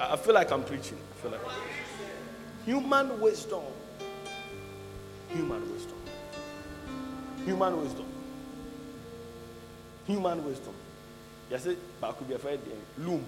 I 0.00 0.16
feel 0.16 0.34
like 0.34 0.52
I'm 0.52 0.62
preaching. 0.64 0.98
Preaching. 1.20 1.38
Human 2.64 3.20
wisdom. 3.20 3.62
Human 5.30 5.72
wisdom. 5.72 5.98
Human 7.44 7.82
wisdom. 7.82 8.06
Human 10.06 10.44
wisdom. 10.44 10.74
Yes, 11.50 11.66
it 11.66 11.78
but 12.00 12.12
could 12.16 12.28
be 12.28 12.34
afraid 12.34 12.60
loom. 12.98 13.24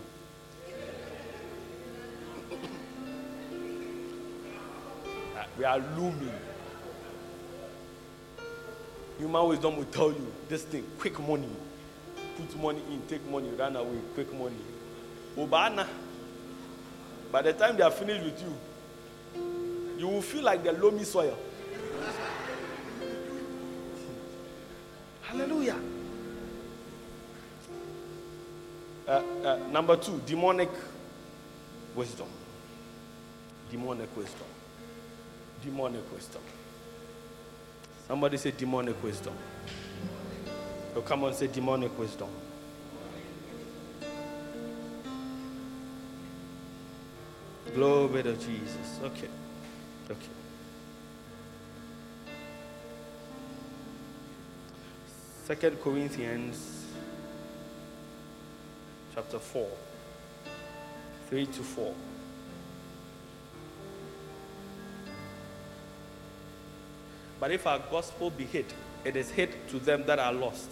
Uh, 5.37 5.45
we 5.59 5.65
are 5.65 5.79
looming. 5.79 6.33
Human 9.19 9.49
wisdom 9.49 9.77
will 9.77 9.85
tell 9.87 10.13
you 10.13 10.33
this 10.49 10.63
thing 10.63 10.85
quick 10.99 11.19
money. 11.19 11.49
Put 12.37 12.57
money 12.61 12.83
in, 12.91 13.03
take 13.07 13.29
money, 13.29 13.51
run 13.51 13.77
away, 13.77 13.99
quick 14.15 14.33
money. 14.33 14.57
Obana. 15.37 15.87
By 17.31 17.43
the 17.43 17.53
time 17.53 17.77
they 17.77 17.83
are 17.83 17.91
finished 17.91 18.25
with 18.25 18.43
you, 18.43 18.55
you 19.99 20.09
will 20.09 20.23
feel 20.23 20.43
like 20.43 20.65
the 20.65 20.73
loamy 20.73 21.05
soil. 21.05 21.37
Hallelujah. 25.23 25.77
Uh, 29.07 29.23
uh, 29.45 29.59
number 29.71 29.97
two, 29.97 30.21
demonic 30.27 30.71
wisdom. 31.95 32.27
Demonic 33.71 34.17
wisdom. 34.17 34.47
Demonic 35.63 36.13
wisdom. 36.13 36.43
Somebody 38.09 38.39
say 38.39 38.51
demonic 38.51 39.01
wisdom. 39.03 39.35
So 40.95 41.03
come 41.03 41.25
on, 41.25 41.35
say 41.35 41.47
demonic 41.47 41.97
wisdom. 41.97 42.29
Glory 47.75 48.23
to 48.23 48.35
Jesus. 48.35 49.01
Okay. 49.03 49.29
Okay. 50.11 50.29
Second 55.45 55.81
Corinthians 55.83 56.87
chapter 59.15 59.39
4, 59.39 59.69
3 61.29 61.47
to 61.47 61.63
4. 61.63 61.95
But 67.39 67.53
if 67.53 67.67
our 67.67 67.79
gospel 67.79 68.31
be 68.31 68.45
hid, 68.45 68.67
it 69.05 69.17
is 69.17 69.31
hid 69.31 69.69
to 69.71 69.79
them 69.79 70.05
that 70.07 70.19
are 70.19 70.33
lost, 70.33 70.71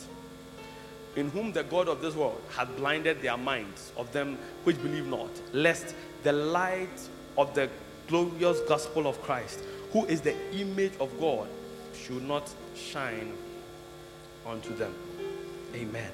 in 1.18 1.31
whom 1.31 1.52
the 1.52 1.64
God 1.64 1.88
of 1.88 2.00
this 2.00 2.14
world 2.14 2.40
hath 2.50 2.74
blinded 2.76 3.20
their 3.20 3.37
minds 3.37 3.92
of 3.96 4.11
them 4.12 4.38
which 4.62 4.81
believe 4.83 5.07
not, 5.07 5.31
lest 5.52 5.94
the 6.22 6.33
light 6.33 7.09
of 7.37 7.54
the 7.54 7.68
glorious 8.07 8.61
gospel 8.68 9.07
of 9.09 9.20
Christ, 9.22 9.61
who 9.92 10.04
is 10.07 10.20
the 10.20 10.35
image 10.52 10.92
of 11.00 11.18
God, 11.18 11.48
should 11.92 12.22
not 12.22 12.48
shine 12.76 13.33
unto 14.46 14.74
them. 14.76 14.94
Amen. 15.74 16.11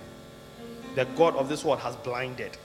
The 0.95 1.05
God 1.17 1.37
of 1.37 1.49
this 1.49 1.65
world 1.65 1.81
has 1.81 1.97
blinded. 1.97 2.57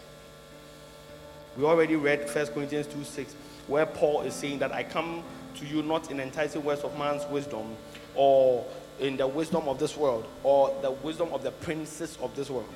We 1.58 1.66
already 1.66 1.98
read 1.98 2.34
1 2.34 2.48
Corinthians 2.48 2.88
2 2.88 3.04
6, 3.04 3.36
where 3.68 3.86
Paul 3.86 4.22
is 4.22 4.34
saying 4.34 4.60
that 4.60 4.72
I 4.72 4.84
come 4.84 5.24
to 5.56 5.66
you 5.66 5.84
not 5.84 6.10
in 6.10 6.20
enticing 6.22 6.64
words 6.64 6.82
of 6.82 6.98
man's 6.98 7.26
wisdom 7.26 7.76
or 8.16 8.66
in 9.00 9.18
the 9.18 9.28
wisdom 9.28 9.68
of 9.68 9.80
this 9.80 9.96
world 9.96 10.26
or 10.44 10.76
the 10.82 10.92
wisdom 10.92 11.30
of 11.32 11.44
the 11.44 11.52
princes 11.52 12.18
of 12.22 12.36
this 12.36 12.50
world. 12.50 12.70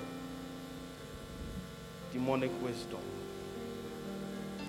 Demonic 2.12 2.51
wisdom. 2.63 2.99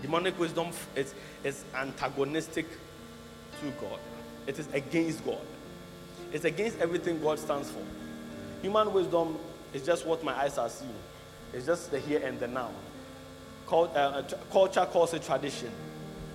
Demonic 0.05 0.39
wisdom 0.39 0.69
is, 0.97 1.15
is 1.45 1.65
antagonistic 1.75 2.67
to 3.61 3.71
God, 3.81 3.99
it 4.47 4.59
is 4.59 4.69
against 4.75 5.25
God, 5.25 5.41
it's 6.31 6.45
against 6.45 6.79
everything 6.79 7.23
God 7.23 7.39
stands 7.39 7.71
for. 7.71 7.83
Human 8.61 8.93
wisdom 8.93 9.39
is 9.73 9.83
just 9.83 10.05
what 10.05 10.23
my 10.23 10.35
eyes 10.35 10.59
are 10.59 10.69
seeing, 10.69 10.93
it's 11.55 11.65
just 11.65 11.91
the 11.91 11.99
here 12.01 12.21
and 12.23 12.39
the 12.39 12.49
now. 12.49 12.71
Uh, 13.73 14.23
culture 14.53 14.85
calls 14.85 15.15
it 15.15 15.23
tradition, 15.23 15.71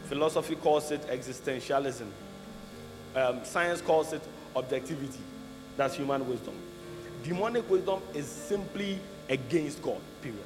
philosophy 0.05 0.55
calls 0.55 0.89
it 0.89 1.01
existentialism, 1.03 2.07
um, 3.15 3.45
science 3.45 3.81
calls 3.81 4.13
it 4.13 4.21
objectivity. 4.55 5.19
That's 5.77 5.95
human 5.95 6.27
wisdom. 6.27 6.55
Demonic 7.23 7.69
wisdom 7.69 8.01
is 8.13 8.25
simply 8.25 8.99
against 9.29 9.81
God, 9.81 9.99
period. 10.21 10.39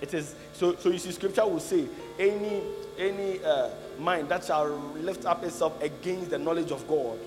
It 0.00 0.14
is 0.14 0.34
so. 0.52 0.74
So 0.76 0.90
you 0.90 0.98
see, 0.98 1.12
Scripture 1.12 1.46
will 1.46 1.60
say, 1.60 1.86
any 2.18 2.62
any 2.98 3.42
uh, 3.44 3.70
mind 3.98 4.28
that 4.28 4.44
shall 4.44 4.68
lift 4.96 5.24
up 5.24 5.44
itself 5.44 5.80
against 5.80 6.30
the 6.30 6.38
knowledge 6.38 6.72
of 6.72 6.86
God, 6.88 7.18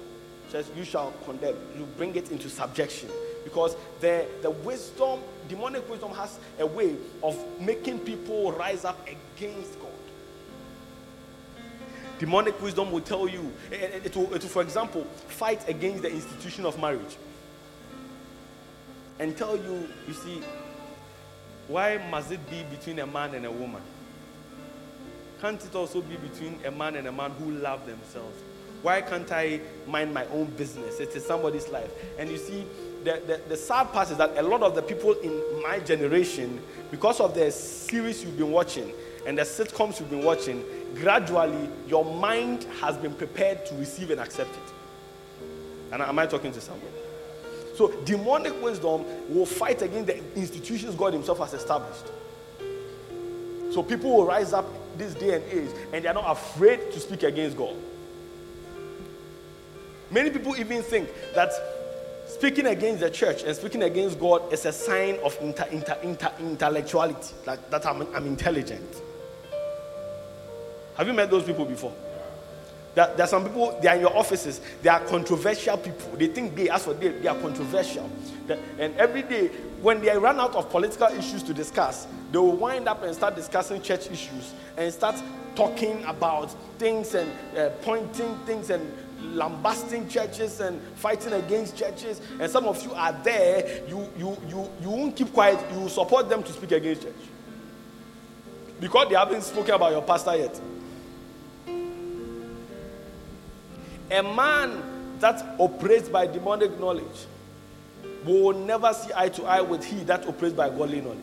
says 0.50 0.70
you 0.76 0.84
shall 0.84 1.14
condemn. 1.24 1.56
You 1.78 1.88
bring 1.98 2.16
it 2.16 2.32
into 2.32 2.50
subjection 2.50 3.10
because 3.46 3.78
the 4.02 4.26
the 4.42 4.50
wisdom, 4.50 5.22
demonic 5.48 5.90
wisdom, 5.90 6.12
has 6.12 6.38
a 6.60 6.66
way 6.66 6.98
of 7.24 7.38
making 7.62 8.00
people 8.00 8.52
rise 8.52 8.84
up 8.84 9.00
against 9.08 9.80
God. 9.80 9.95
Demonic 12.20 12.62
wisdom 12.62 12.92
will 12.92 13.02
tell 13.02 13.28
you, 13.28 13.52
it, 13.72 14.16
will, 14.16 14.34
it 14.34 14.42
will, 14.42 14.50
for 14.50 14.62
example, 14.62 15.04
fight 15.28 15.68
against 15.68 16.02
the 16.02 16.12
institution 16.12 16.66
of 16.66 16.80
marriage 16.80 17.18
and 19.20 19.38
tell 19.38 19.56
you, 19.56 19.88
you 20.08 20.14
see, 20.14 20.42
why 21.68 22.00
must 22.10 22.32
it 22.32 22.50
be 22.50 22.64
between 22.64 23.00
a 23.00 23.08
man 23.08 23.34
and 23.34 23.46
a 23.46 23.52
woman? 23.52 23.82
Can't 25.42 25.64
it 25.64 25.76
also 25.76 26.02
be 26.02 26.16
between 26.16 26.60
a 26.66 26.72
man 26.72 26.96
and 26.96 27.08
a 27.08 27.12
man 27.12 27.32
who 27.32 27.52
love 27.52 27.86
themselves? 27.86 28.42
Why 28.82 29.02
can't 29.02 29.30
I 29.32 29.60
mind 29.88 30.14
my 30.14 30.26
own 30.28 30.46
business? 30.58 31.00
It 31.00 31.16
is 31.16 31.26
somebody's 31.26 31.68
life. 31.70 31.90
And 32.20 32.30
you 32.30 32.38
see, 32.38 32.66
the, 33.04 33.22
the, 33.26 33.42
the, 33.50 33.58
sad 33.58 33.92
part 33.92 34.12
is 34.12 34.18
that 34.18 34.38
a 34.38 34.44
lot 34.44 34.64
of 34.64 34.76
the 34.76 34.82
people 34.82 35.14
in 35.14 35.62
my 35.64 35.80
generation, 35.80 36.62
because 36.92 37.20
of 37.20 37.34
the 37.34 37.52
series 37.52 38.24
you've 38.24 38.38
been 38.38 38.52
watching 38.52 38.92
and 39.26 39.38
the 39.38 39.44
sitcoms 39.44 40.00
you've 40.00 40.10
been 40.10 40.24
watching, 40.24 40.64
gradually 40.96 41.70
your 41.88 42.06
mind 42.06 42.64
has 42.82 42.98
been 42.98 43.14
prepared 43.14 43.66
to 43.68 43.76
receive 43.76 44.12
and 44.12 44.20
accept 44.20 44.52
it. 44.52 44.74
And 45.92 46.02
am 46.02 46.18
I 46.18 46.26
talking 46.26 46.52
to 46.52 46.62
someone? 46.62 46.92
So, 47.76 47.92
demonic 48.04 48.62
wisdom 48.64 49.04
will 49.30 49.46
fight 49.46 49.82
against 49.82 50.08
the 50.08 50.18
institutions 50.36 50.96
God 50.96 51.14
Himself 51.14 51.40
has 51.40 51.54
established. 51.54 52.06
So, 53.72 53.84
people 53.84 54.16
will 54.16 54.26
rise 54.26 54.54
up 54.54 54.66
this 54.98 55.14
day 55.14 55.36
and 55.36 55.44
age 55.52 55.76
and 55.92 56.04
they 56.04 56.08
are 56.08 56.14
not 56.14 56.32
afraid 56.32 56.92
to 56.94 57.00
speak 57.00 57.24
against 57.24 57.58
God. 57.58 57.76
Many 60.10 60.30
people 60.30 60.56
even 60.56 60.82
think 60.84 61.10
that 61.34 61.52
speaking 62.28 62.68
against 62.68 63.02
the 63.02 63.10
church 63.10 63.44
and 63.44 63.56
speaking 63.56 63.84
against 63.84 64.20
God 64.20 64.54
is 64.54 64.66
a 64.66 64.72
sign 64.72 65.18
of 65.24 65.38
inter, 65.42 65.66
inter, 65.72 65.98
inter, 66.04 66.32
intellectuality, 66.40 67.34
like 67.46 67.70
that 67.72 67.86
I'm, 67.86 68.02
I'm 68.16 68.26
intelligent. 68.26 69.02
Have 70.98 71.08
you 71.08 71.14
met 71.14 71.30
those 71.30 71.44
people 71.44 71.66
before? 71.66 71.94
There, 72.96 73.14
there, 73.18 73.26
are 73.26 73.28
some 73.28 73.44
people, 73.44 73.78
they 73.82 73.90
are 73.90 73.96
in 73.96 74.02
your 74.02 74.16
offices, 74.16 74.62
they 74.82 74.90
are 74.90 75.02
controversial 75.02 75.78
people. 75.78 76.12
They 76.16 76.28
think 76.28 76.56
they, 76.56 76.70
as 76.70 76.86
for 76.86 76.94
they, 76.94 77.10
they 77.10 77.28
are 77.28 77.38
controversial. 77.38 78.10
And 78.80 78.96
every 78.96 79.24
day, 79.24 79.48
when 79.82 80.00
they 80.02 80.18
run 80.18 80.40
out 80.40 80.56
of 80.56 80.70
political 80.70 81.08
issues 81.08 81.44
to 81.44 81.54
discuss, 81.54 82.08
they 82.32 82.38
will 82.38 82.56
wind 82.56 82.88
up 82.88 83.04
and 83.04 83.14
start 83.14 83.36
discussing 83.36 83.82
church 83.82 84.10
issues 84.10 84.54
and 84.78 84.94
start 84.94 85.22
talking 85.56 86.04
about 86.06 86.52
things 86.80 87.16
and 87.16 87.30
uh, 87.58 87.70
pointing 87.82 88.38
things 88.46 88.70
and 88.70 88.92
lambasting 89.22 90.08
churches 90.08 90.60
and 90.62 90.82
fighting 90.96 91.34
against 91.34 91.78
churches. 91.78 92.22
And 92.40 92.50
some 92.50 92.66
of 92.66 92.82
you 92.84 92.94
are 92.94 93.14
there, 93.24 93.84
you, 93.88 94.10
you, 94.18 94.38
you, 94.48 94.70
you 94.82 94.90
won't 94.90 95.16
keep 95.16 95.34
quiet, 95.34 95.60
you 95.74 95.82
will 95.82 95.90
support 95.90 96.30
them 96.30 96.44
to 96.44 96.54
speak 96.54 96.72
against 96.72 97.04
church. 97.04 97.14
Because 98.80 99.10
they 99.10 99.16
haven't 99.16 99.44
spoken 99.44 99.74
about 99.74 99.92
your 99.92 100.02
pastor 100.02 100.36
yet. 100.38 100.60
A 104.12 104.22
man 104.22 105.20
that 105.20 105.44
operates 105.60 106.10
by 106.10 106.28
demonic 106.28 106.80
knowledge 106.80 107.26
will 108.26 108.54
never 108.54 108.94
see 108.94 109.12
eye 109.16 109.30
to 109.30 109.46
eye 109.46 109.62
with 109.62 109.84
he 109.84 110.04
that 110.04 110.28
operates 110.28 110.56
by 110.56 110.70
godly 110.70 111.02
knowledge. 111.02 111.20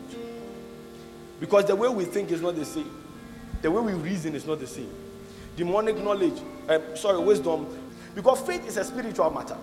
Because 1.39 1.65
the 1.65 1.75
way 1.75 1.89
we 1.89 2.05
think 2.05 2.31
is 2.31 2.41
not 2.41 2.55
the 2.55 2.65
same. 2.65 2.89
The 3.61 3.71
way 3.71 3.81
we 3.81 3.93
reason 3.93 4.35
is 4.35 4.45
not 4.45 4.59
the 4.59 4.67
same. 4.67 4.89
Demonic 5.55 5.97
knowledge, 5.97 6.41
uh, 6.67 6.79
sorry, 6.95 7.19
wisdom, 7.19 7.67
because 8.15 8.41
faith 8.41 8.67
is 8.67 8.77
a 8.77 8.83
spiritual 8.83 9.29
matter. 9.31 9.57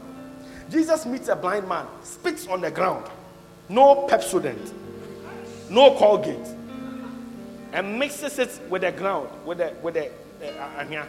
Jesus 0.71 1.05
meets 1.05 1.29
a 1.29 1.37
blind 1.37 1.69
man, 1.69 1.87
spits 2.03 2.47
on 2.47 2.61
the 2.61 2.71
ground, 2.71 3.07
no 3.69 4.07
Pepsodent, 4.09 4.73
no 5.69 5.97
Colgate, 5.97 6.55
and 7.73 7.99
mixes 7.99 8.39
it 8.39 8.61
with 8.69 8.83
the 8.83 8.93
ground, 8.93 9.29
with 9.45 9.59
the 9.59 9.75
with 9.83 9.95
the 9.95 10.11
uh, 10.43 10.83
uh, 10.83 11.07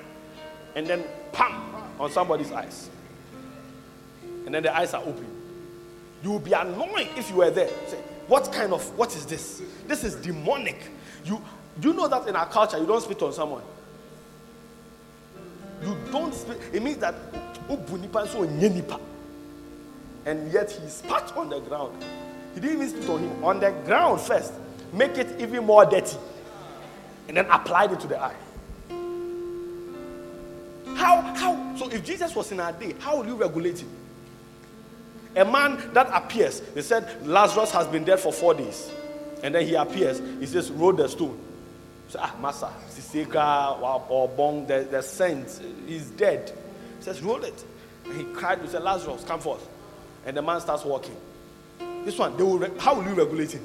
and 0.76 0.88
then 0.88 1.04
pam 1.32 1.81
on 2.02 2.12
somebody's 2.12 2.52
eyes. 2.52 2.90
And 4.46 4.54
then 4.54 4.64
the 4.64 4.76
eyes 4.76 4.94
are 4.94 5.02
open. 5.02 5.28
You 6.24 6.32
will 6.32 6.40
be 6.40 6.54
annoyed 6.54 7.08
if 7.16 7.30
you 7.30 7.38
were 7.38 7.52
there. 7.52 7.70
Say, 7.88 7.98
what 8.28 8.52
kind 8.52 8.74
of 8.74 8.98
what 8.98 9.16
is 9.16 9.26
this? 9.26 9.62
This 9.88 10.04
is 10.04 10.16
demonic. 10.16 10.82
You 11.24 11.42
do 11.80 11.90
you 11.90 11.94
know 11.94 12.08
that 12.08 12.28
in 12.28 12.36
our 12.36 12.48
culture 12.48 12.78
you 12.78 12.86
don't 12.86 13.02
spit 13.02 13.22
on 13.22 13.34
someone? 13.34 13.64
You 15.82 15.96
don't 16.12 16.34
spit. 16.34 16.60
It 16.74 16.82
means 16.82 16.98
that 16.98 17.16
and 20.26 20.52
yet 20.52 20.72
he 20.72 20.88
spat 20.90 21.36
on 21.38 21.50
the 21.50 21.60
ground. 21.60 22.04
He 22.54 22.60
didn't 22.60 22.82
even 22.82 22.90
spit 22.90 23.10
on 23.10 23.20
him 23.20 23.44
on 23.44 23.60
the 23.60 23.72
ground 23.86 24.22
first. 24.22 24.54
Make 24.92 25.18
it 25.18 25.40
even 25.40 25.66
more 25.66 25.86
dirty. 25.86 26.18
And 27.28 27.38
then 27.38 27.46
applied 27.46 27.92
it 27.92 28.00
to 28.02 28.08
the 28.08 28.22
eye. 28.22 28.36
How, 30.96 31.22
how? 31.36 31.76
So 31.76 31.90
if 31.90 32.04
Jesus 32.04 32.36
was 32.36 32.52
in 32.52 32.60
our 32.60 32.72
day, 32.74 32.96
how 33.00 33.18
will 33.18 33.26
you 33.26 33.36
regulate 33.36 33.80
him? 33.80 33.90
A 35.36 35.46
man 35.46 35.82
that 35.94 36.10
appears, 36.14 36.60
they 36.60 36.82
said 36.82 37.26
Lazarus 37.26 37.72
has 37.72 37.88
been 37.88 38.04
dead 38.04 38.20
for 38.20 38.34
four 38.34 38.54
days. 38.54 38.92
And 39.44 39.56
then 39.56 39.66
he 39.66 39.76
appears, 39.76 40.20
he 40.40 40.46
says, 40.46 40.70
roll 40.72 40.94
the 40.94 41.08
stone. 41.08 41.40
Say, 42.10 42.20
ah, 42.22 42.36
Master, 42.42 42.70
Siseka 42.90 43.80
or 44.10 44.28
Bong, 44.30 44.68
the, 44.68 44.88
the 44.90 45.02
saint, 45.02 45.62
he's 45.88 46.10
dead. 46.12 46.52
He 46.98 47.04
says, 47.04 47.22
roll 47.22 47.44
it. 47.44 47.66
And 48.06 48.18
he 48.18 48.26
cried, 48.34 48.62
he 48.62 48.68
said, 48.68 48.84
Lazarus, 48.84 49.24
come 49.24 49.40
forth. 49.40 49.66
And 50.26 50.36
the 50.36 50.42
man 50.42 50.60
starts 50.60 50.84
walking. 50.84 51.16
This 52.04 52.18
one, 52.18 52.36
they 52.36 52.44
will 52.44 52.60
re- 52.60 52.72
how 52.78 52.96
will 52.96 53.06
you 53.06 53.14
regulate 53.14 53.54
him? 53.54 53.64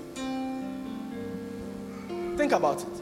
Think 2.37 2.53
about 2.53 2.83
it. 2.83 3.01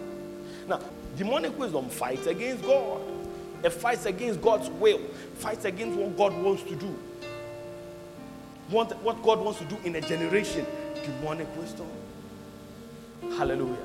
Now, 0.68 0.80
demonic 1.16 1.58
wisdom 1.58 1.88
fights 1.90 2.26
against 2.26 2.64
God. 2.64 3.00
It 3.64 3.72
fights 3.72 4.04
against 4.04 4.42
God's 4.42 4.68
will, 4.68 5.00
fights 5.36 5.64
against 5.64 5.98
what 5.98 6.16
God 6.18 6.36
wants 6.42 6.62
to 6.64 6.76
do. 6.76 6.98
Want, 8.70 8.94
what 9.02 9.22
God 9.22 9.40
wants 9.40 9.58
to 9.60 9.64
do 9.64 9.76
in 9.84 9.96
a 9.96 10.02
generation. 10.02 10.66
Demonic 11.02 11.48
wisdom. 11.56 11.86
Hallelujah. 13.22 13.76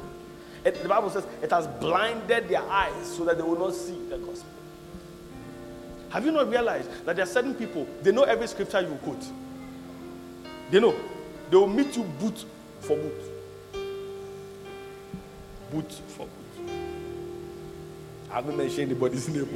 It, 0.65 0.83
the 0.83 0.89
Bible 0.89 1.09
says 1.09 1.25
it 1.41 1.49
has 1.51 1.65
blinded 1.65 2.49
their 2.49 2.61
eyes 2.61 3.07
so 3.15 3.23
that 3.23 3.37
they 3.37 3.43
will 3.43 3.57
not 3.57 3.73
see 3.73 3.97
the 4.09 4.17
gospel. 4.17 4.49
Have 6.09 6.25
you 6.25 6.31
not 6.31 6.49
realized 6.49 6.89
that 7.05 7.15
there 7.15 7.23
are 7.23 7.29
certain 7.29 7.53
people, 7.53 7.87
they 8.01 8.11
know 8.11 8.23
every 8.23 8.47
scripture 8.47 8.81
you 8.81 8.97
quote? 9.03 9.23
They 10.71 10.79
know. 10.81 10.95
They 11.49 11.55
will 11.55 11.67
meet 11.67 11.95
you 11.95 12.03
boot 12.03 12.45
for 12.81 12.97
boot. 12.97 13.21
Boot 15.71 15.91
for 16.09 16.25
boot. 16.25 16.38
I 18.31 18.35
haven't 18.35 18.57
mentioned 18.57 18.91
anybody's 18.91 19.27
name. 19.29 19.49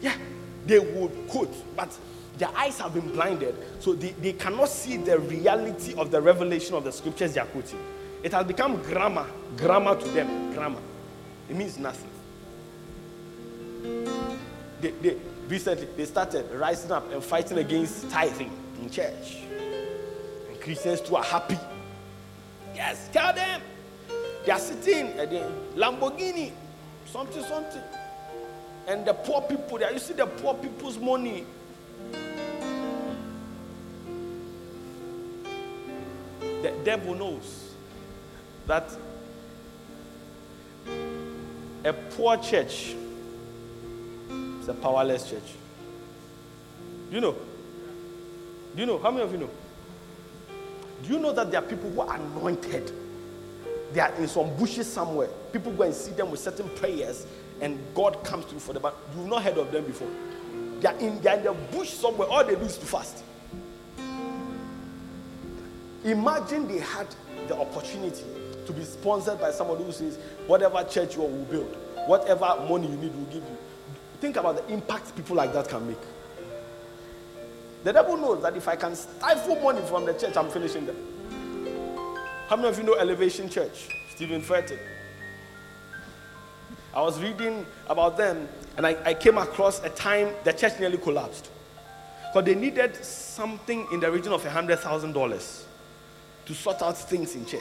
yeah, 0.00 0.14
they 0.66 0.78
would 0.78 1.28
quote, 1.28 1.54
but 1.76 1.96
their 2.38 2.50
eyes 2.56 2.80
have 2.80 2.94
been 2.94 3.12
blinded, 3.12 3.54
so 3.78 3.92
they, 3.92 4.10
they 4.10 4.32
cannot 4.32 4.68
see 4.68 4.96
the 4.96 5.18
reality 5.18 5.94
of 5.94 6.10
the 6.10 6.20
revelation 6.20 6.74
of 6.74 6.84
the 6.84 6.92
scriptures 6.92 7.34
they 7.34 7.40
are 7.40 7.46
quoting. 7.46 7.78
It 8.22 8.32
has 8.32 8.46
become 8.46 8.82
grammar, 8.82 9.26
grammar 9.56 9.96
to 9.96 10.08
them, 10.08 10.52
grammar. 10.52 10.80
It 11.48 11.56
means 11.56 11.78
nothing. 11.78 12.08
They, 14.80 14.90
they, 14.90 15.16
recently, 15.48 15.88
they 15.96 16.04
started 16.04 16.50
rising 16.52 16.90
up 16.92 17.12
and 17.12 17.22
fighting 17.22 17.58
against 17.58 18.10
tithing 18.10 18.50
in 18.80 18.90
church. 18.90 19.38
And 20.48 20.60
Christians 20.60 21.00
too 21.00 21.16
are 21.16 21.24
happy. 21.24 21.58
Yes, 22.74 23.08
tell 23.12 23.32
them. 23.32 23.60
They 24.44 24.52
are 24.52 24.58
sitting 24.58 25.08
at 25.18 25.30
the 25.30 25.50
Lamborghini, 25.76 26.52
something, 27.06 27.42
something. 27.44 27.82
And 28.86 29.04
the 29.04 29.14
poor 29.14 29.42
people, 29.42 29.78
there, 29.78 29.92
you 29.92 29.98
see 29.98 30.14
the 30.14 30.26
poor 30.26 30.54
people's 30.54 30.98
money. 30.98 31.44
The 36.40 36.72
devil 36.84 37.14
knows 37.14 37.74
that 38.66 38.90
a 41.84 41.92
poor 41.92 42.36
church 42.36 42.94
is 44.60 44.68
a 44.68 44.74
powerless 44.74 45.28
church. 45.28 45.42
Do 47.10 47.16
you 47.16 47.20
know? 47.20 47.32
Do 48.74 48.80
you 48.80 48.86
know? 48.86 48.98
How 48.98 49.10
many 49.10 49.24
of 49.24 49.32
you 49.32 49.38
know? 49.38 49.50
Do 51.02 51.12
you 51.12 51.18
know 51.18 51.32
that 51.32 51.50
there 51.50 51.60
are 51.60 51.66
people 51.66 51.90
who 51.90 52.00
are 52.00 52.16
anointed? 52.16 52.92
They 53.92 54.00
are 54.00 54.14
in 54.14 54.28
some 54.28 54.56
bushes 54.56 54.86
somewhere. 54.90 55.28
People 55.52 55.72
go 55.72 55.84
and 55.84 55.94
see 55.94 56.12
them 56.12 56.30
with 56.30 56.40
certain 56.40 56.68
prayers, 56.70 57.26
and 57.60 57.78
God 57.94 58.24
comes 58.24 58.46
through 58.46 58.60
for 58.60 58.72
them. 58.72 58.82
But 58.82 58.96
you've 59.16 59.28
not 59.28 59.42
heard 59.42 59.58
of 59.58 59.70
them 59.70 59.84
before. 59.84 60.08
They 60.80 60.88
are 60.88 60.96
in, 60.96 61.20
they 61.20 61.30
are 61.30 61.36
in 61.36 61.44
the 61.44 61.52
bush 61.52 61.90
somewhere. 61.90 62.28
All 62.28 62.44
they 62.44 62.54
do 62.54 62.62
is 62.62 62.78
to 62.78 62.86
fast. 62.86 63.22
Imagine 66.04 66.66
they 66.66 66.78
had 66.78 67.06
the 67.46 67.56
opportunity 67.56 68.24
to 68.66 68.72
be 68.72 68.84
sponsored 68.84 69.40
by 69.40 69.52
somebody 69.52 69.84
who 69.84 69.92
says, 69.92 70.18
whatever 70.46 70.82
church 70.84 71.16
you 71.16 71.22
will 71.22 71.44
build, 71.44 71.76
whatever 72.06 72.66
money 72.68 72.88
you 72.88 72.96
need, 72.96 73.14
we'll 73.14 73.26
give 73.26 73.36
you. 73.36 73.58
Think 74.20 74.36
about 74.36 74.56
the 74.56 74.72
impact 74.72 75.14
people 75.14 75.36
like 75.36 75.52
that 75.52 75.68
can 75.68 75.86
make. 75.86 75.98
The 77.84 77.92
devil 77.92 78.16
knows 78.16 78.42
that 78.42 78.56
if 78.56 78.68
I 78.68 78.76
can 78.76 78.94
stifle 78.94 79.60
money 79.60 79.80
from 79.88 80.04
the 80.04 80.14
church, 80.14 80.36
I'm 80.36 80.50
finishing 80.50 80.86
them. 80.86 80.96
How 82.48 82.56
many 82.56 82.68
of 82.68 82.78
you 82.78 82.84
know 82.84 82.94
Elevation 82.94 83.48
Church? 83.48 83.88
Steven 84.14 84.40
Furtick. 84.42 84.78
I 86.94 87.00
was 87.00 87.20
reading 87.20 87.66
about 87.88 88.16
them 88.16 88.48
and 88.76 88.86
I, 88.86 88.96
I 89.04 89.14
came 89.14 89.38
across 89.38 89.82
a 89.82 89.88
time 89.88 90.34
the 90.44 90.52
church 90.52 90.78
nearly 90.78 90.98
collapsed. 90.98 91.50
Because 92.32 92.44
they 92.46 92.54
needed 92.54 92.96
something 93.04 93.86
in 93.92 94.00
the 94.00 94.10
region 94.10 94.32
of 94.32 94.42
$100,000 94.42 95.62
to 96.44 96.54
sort 96.54 96.82
out 96.82 96.96
things 96.96 97.34
in 97.34 97.44
church. 97.46 97.60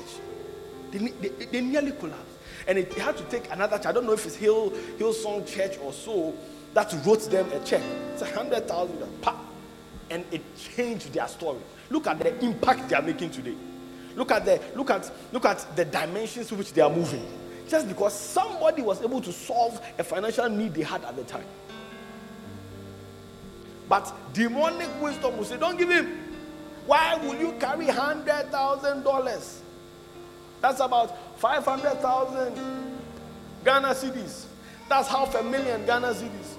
They, 0.92 1.00
they, 1.00 1.46
they 1.46 1.62
nearly 1.62 1.92
collapsed. 1.92 2.26
And 2.68 2.78
it 2.78 2.94
had 2.94 3.18
to 3.18 3.24
take 3.26 3.52
another 3.52 3.78
church. 3.78 3.88
I 3.88 3.92
don't 3.92 4.06
know 4.06 4.14
if 4.14 4.26
it's 4.26 4.36
Hill, 4.36 4.72
Hillsong 4.98 5.48
Church 5.48 5.78
or 5.82 5.92
so 5.94 6.34
that 6.74 6.94
wrote 7.06 7.30
them 7.30 7.52
a 7.52 7.60
check. 7.66 7.82
It's 8.14 8.22
a 8.22 8.32
hundred 8.34 8.68
thousand 8.68 9.02
and 10.12 10.26
it 10.32 10.42
changed 10.58 11.14
their 11.14 11.28
story. 11.28 11.60
Look 11.90 12.06
at 12.06 12.20
the 12.20 12.38
impact 12.44 12.90
they 12.90 12.96
are 12.96 13.02
making 13.02 13.32
today. 13.32 13.56
Look 14.16 14.32
at 14.32 14.46
the 14.46 14.62
look 14.76 14.90
at 14.90 15.10
look 15.32 15.46
at 15.46 15.76
the 15.76 15.86
dimensions 15.86 16.52
which 16.52 16.74
they 16.74 16.82
are 16.82 16.90
moving. 16.90 17.26
Just 17.68 17.88
because 17.88 18.14
somebody 18.18 18.82
was 18.82 19.02
able 19.02 19.22
to 19.22 19.32
solve 19.32 19.82
a 19.98 20.04
financial 20.04 20.50
need 20.50 20.74
they 20.74 20.84
had 20.84 21.04
at 21.06 21.16
the 21.16 21.24
time. 21.24 21.46
But 23.88 24.14
demonic 24.34 24.90
wisdom 25.02 25.38
will 25.38 25.46
say, 25.46 25.58
Don't 25.58 25.78
give 25.78 25.90
him. 25.90 26.18
Why 26.86 27.16
will 27.16 27.36
you 27.36 27.54
carry 27.60 27.88
hundred 27.88 28.50
thousand 28.52 29.04
dollars? 29.04 29.62
That's 30.62 30.80
about 30.80 31.40
five 31.40 31.66
hundred 31.66 31.96
thousand 32.02 32.56
Ghana 33.64 33.90
cedis. 33.90 34.46
That's 34.90 35.08
half 35.08 35.36
a 35.36 35.44
million 35.44 35.86
Ghana 35.86 36.08
cedis. 36.08 36.56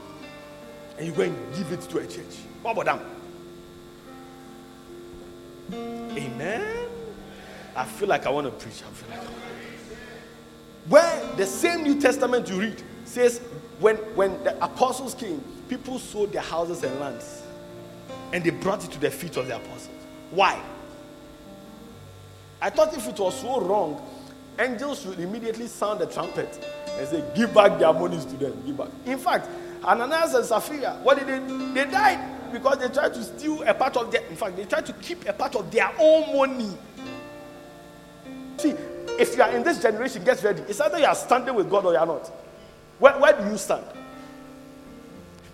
And 0.99 1.07
you 1.07 1.13
go 1.13 1.23
and 1.23 1.55
give 1.55 1.73
it 1.73 1.81
to 1.83 1.99
a 1.99 2.07
church. 2.07 2.37
What 2.63 2.79
about 2.79 2.85
them? 2.85 3.01
Amen. 6.17 6.89
I 7.75 7.85
feel 7.85 8.09
like 8.09 8.27
I 8.27 8.31
want 8.31 8.47
to 8.47 8.51
preach. 8.53 8.83
I 8.83 8.93
feel 8.93 9.17
like 9.17 9.27
where 10.89 11.25
the 11.37 11.47
same 11.47 11.83
New 11.83 12.01
Testament 12.01 12.49
you 12.49 12.61
read 12.61 12.83
says 13.05 13.41
when 13.79 13.97
when 14.15 14.43
the 14.45 14.63
apostles 14.65 15.15
came, 15.15 15.43
people 15.69 15.99
sold 15.99 16.33
their 16.33 16.43
houses 16.43 16.83
and 16.83 16.99
lands, 17.01 17.43
and 18.33 18.43
they 18.43 18.51
brought 18.51 18.85
it 18.85 18.91
to 18.93 18.99
the 18.99 19.11
feet 19.11 19.37
of 19.37 19.47
the 19.47 19.57
apostles. 19.57 19.89
Why? 20.31 20.61
I 22.61 22.71
thought 22.71 22.97
if 22.97 23.07
it 23.09 23.19
was 23.19 23.41
so 23.41 23.61
wrong, 23.61 24.01
angels 24.59 25.03
should 25.03 25.19
immediately 25.19 25.67
sound 25.67 26.01
the 26.01 26.07
trumpet 26.07 26.65
and 26.99 27.09
say, 27.09 27.25
"Give 27.35 27.53
back 27.53 27.79
their 27.79 27.93
monies 27.93 28.25
to 28.25 28.37
them. 28.37 28.63
Give 28.65 28.77
back." 28.77 28.89
In 29.07 29.19
fact, 29.19 29.49
Ananias 29.85 30.35
and 30.35 30.45
Sapphira, 30.45 30.99
what 31.03 31.19
did 31.19 31.27
they? 31.27 31.85
They 31.85 31.91
died 31.91 32.53
because 32.53 32.79
they 32.79 32.89
tried 32.89 33.15
to 33.15 33.23
steal 33.25 33.63
a 33.63 33.75
part 33.75 33.97
of 33.97 34.13
their. 34.13 34.23
In 34.27 34.37
fact, 34.37 34.57
they 34.57 34.65
tried 34.65 34.87
to 34.87 34.93
keep 34.95 35.29
a 35.29 35.33
part 35.33 35.57
of 35.57 35.71
their 35.71 35.91
own 35.99 36.37
money. 36.37 36.77
See, 38.59 38.75
if 39.23 39.37
you 39.37 39.43
are 39.43 39.51
in 39.51 39.63
this 39.63 39.81
generation, 39.81 40.25
get 40.25 40.43
ready. 40.43 40.63
It's 40.63 40.81
either 40.81 40.99
you 40.99 41.07
are 41.07 41.15
standing 41.15 41.55
with 41.55 41.71
God 41.71 41.87
or 41.87 41.93
you 41.93 41.99
are 41.99 42.07
not. 42.07 42.27
Where, 42.99 43.13
where 43.21 43.33
do 43.33 43.49
you 43.49 43.57
stand? 43.57 43.85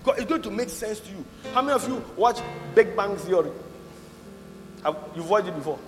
It's 0.06 0.24
going 0.24 0.40
to 0.40 0.50
make 0.50 0.70
sense 0.70 1.00
to 1.00 1.10
you. 1.10 1.22
How 1.52 1.60
many 1.60 1.74
of 1.74 1.86
you 1.86 2.02
watch 2.16 2.38
Big 2.74 2.96
Bang 2.96 3.14
Theory? 3.16 3.50
Have, 4.82 4.96
you've 5.14 5.28
watched 5.28 5.48
it 5.48 5.54
before. 5.54 5.78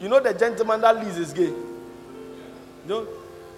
You 0.00 0.08
know 0.08 0.18
the 0.18 0.34
gentleman 0.34 0.80
that 0.80 0.96
leads 0.96 1.16
is 1.16 1.32
gay. 1.32 1.44
You 1.44 1.54
know? 2.86 3.06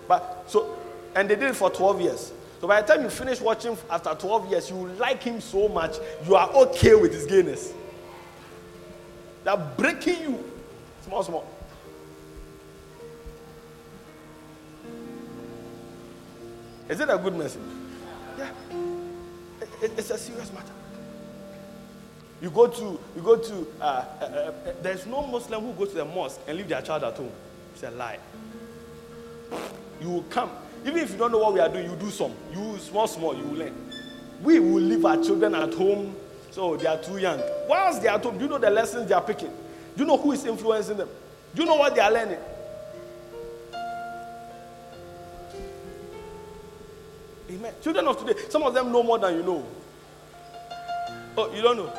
But 0.07 0.45
so, 0.47 0.77
and 1.17 1.29
they 1.29 1.37
did 1.37 1.51
it 1.51 1.57
for 1.57 1.71
12 1.71 2.01
years. 2.03 2.33
So 2.61 2.69
by 2.69 2.83
the 2.83 2.93
time 2.93 3.03
you 3.03 3.09
finish 3.09 3.41
watching 3.41 3.79
after 3.89 4.15
12 4.15 4.51
years, 4.51 4.69
you 4.69 4.77
like 4.99 5.23
him 5.23 5.41
so 5.41 5.69
much, 5.69 5.97
you 6.27 6.35
are 6.35 6.51
okay 6.51 6.95
with 6.95 7.15
his 7.15 7.25
gayness. 7.25 7.73
They're 9.45 9.57
breaking 9.57 10.21
you. 10.21 10.45
Small, 11.03 11.23
small. 11.23 11.60
Is 16.91 16.99
it 16.99 17.09
a 17.09 17.17
good 17.17 17.37
message? 17.37 17.63
Yeah. 18.37 18.51
It, 19.81 19.93
it's 19.97 20.11
a 20.11 20.19
serious 20.19 20.53
matter. 20.53 20.73
You 22.43 22.51
go 22.51 22.67
to, 22.67 22.99
you 23.15 23.23
go 23.23 23.37
to, 23.37 23.67
uh, 23.81 23.85
uh, 23.85 24.25
uh, 24.25 24.53
there's 24.83 25.07
no 25.07 25.25
Muslim 25.25 25.63
who 25.63 25.73
goes 25.75 25.91
to 25.91 25.99
the 25.99 26.05
mosque 26.05 26.41
and 26.49 26.59
leave 26.59 26.69
their 26.69 26.83
child 26.83 27.05
at 27.05 27.17
home. 27.17 27.31
It's 27.75 27.85
a 27.85 27.93
lie. 27.93 28.19
You 30.01 30.11
will 30.11 30.23
come. 30.25 30.51
Even 30.85 30.99
if 30.99 31.13
you 31.13 31.17
don't 31.19 31.31
know 31.31 31.39
what 31.39 31.55
we 31.55 31.61
are 31.61 31.69
doing, 31.69 31.89
you 31.89 31.97
do 31.97 32.11
some. 32.11 32.33
You 32.53 32.77
small, 32.79 33.07
small, 33.07 33.37
you 33.37 33.45
will 33.45 33.59
learn. 33.59 33.75
We 34.43 34.59
will 34.59 34.83
leave 34.83 35.05
our 35.05 35.23
children 35.23 35.55
at 35.55 35.73
home, 35.75 36.17
so 36.51 36.77
they 36.77 36.87
are 36.89 36.99
too 37.01 37.19
young. 37.19 37.41
Whilst 37.69 38.03
they 38.03 38.09
are 38.09 38.17
at 38.17 38.25
home, 38.25 38.37
do 38.37 38.45
you 38.47 38.51
know 38.51 38.59
the 38.59 38.71
lessons 38.71 39.07
they 39.09 39.15
are 39.15 39.23
picking? 39.23 39.51
Do 39.97 40.03
you 40.03 40.07
know 40.07 40.17
who 40.17 40.33
is 40.33 40.45
influencing 40.45 40.97
them? 40.97 41.09
Do 41.55 41.63
you 41.63 41.69
know 41.69 41.77
what 41.77 41.95
they 41.95 42.01
are 42.01 42.11
learning? 42.11 42.39
Amen. 47.51 47.75
Children 47.83 48.07
of 48.07 48.25
today, 48.25 48.41
some 48.49 48.63
of 48.63 48.73
them 48.75 48.93
know 48.93 49.03
more 49.03 49.19
than 49.19 49.35
you 49.37 49.43
know. 49.43 49.67
Oh, 51.37 51.53
you 51.53 51.63
don't 51.63 51.77
know? 51.77 51.93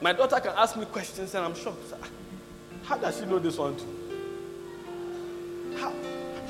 My 0.00 0.12
daughter 0.12 0.40
can 0.40 0.54
ask 0.56 0.76
me 0.76 0.86
questions 0.86 1.34
and 1.34 1.44
I'm 1.44 1.54
shocked. 1.54 1.92
How 2.84 2.96
does 2.96 3.18
she 3.18 3.26
know 3.26 3.38
this 3.38 3.58
one 3.58 3.76
too? 3.76 3.94
How? 5.76 5.92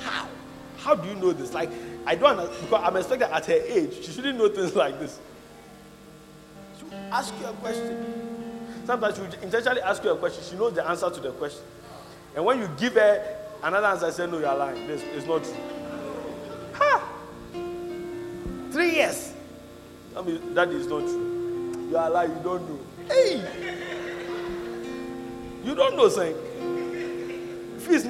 How? 0.01 0.29
How 0.77 0.95
do 0.95 1.09
you 1.09 1.14
know 1.16 1.33
this? 1.33 1.53
Like, 1.53 1.71
I 2.07 2.14
don't 2.14 2.37
because 2.37 2.83
I'm 2.85 2.97
expecting 2.97 3.29
at 3.31 3.47
her 3.47 3.53
age, 3.53 4.05
she 4.05 4.12
shouldn't 4.12 4.39
know 4.39 4.49
things 4.49 4.77
like 4.77 4.99
this. 5.01 5.19
She 6.79 6.85
will 6.85 6.93
ask 7.12 7.35
you 7.41 7.47
a 7.47 7.53
question. 7.55 8.05
Sometimes 8.87 9.16
she 9.16 9.23
will 9.23 9.33
intentionally 9.43 9.81
ask 9.81 10.05
you 10.05 10.11
a 10.11 10.16
question. 10.16 10.45
She 10.49 10.57
knows 10.57 10.75
the 10.75 10.89
answer 10.89 11.11
to 11.11 11.21
the 11.21 11.33
question. 11.33 11.62
And 12.37 12.45
when 12.45 12.61
you 12.61 12.69
give 12.79 12.93
her 12.95 13.37
another 13.62 13.89
answer, 13.89 14.11
say, 14.12 14.27
No, 14.27 14.39
you're 14.39 14.55
lying. 14.55 14.87
This 14.87 15.03
is 15.03 15.27
not 15.27 15.43
true. 15.43 15.78
Yes. 19.09 19.33
I 20.15 20.21
mean, 20.21 20.53
that 20.55 20.69
is 20.69 20.87
not 20.87 21.01
true. 21.01 21.87
You 21.89 21.97
are 21.97 22.11
lying, 22.11 22.37
you 22.37 22.43
don't 22.43 22.69
know. 22.69 22.79
Hey! 23.09 23.43
You 25.65 25.75
don't 25.75 25.97
know, 25.97 26.11
saying. 26.11 26.37
Feast 27.79 28.05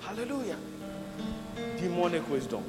Hallelujah. 0.00 0.56
Demonic 1.76 2.30
wisdom. 2.30 2.62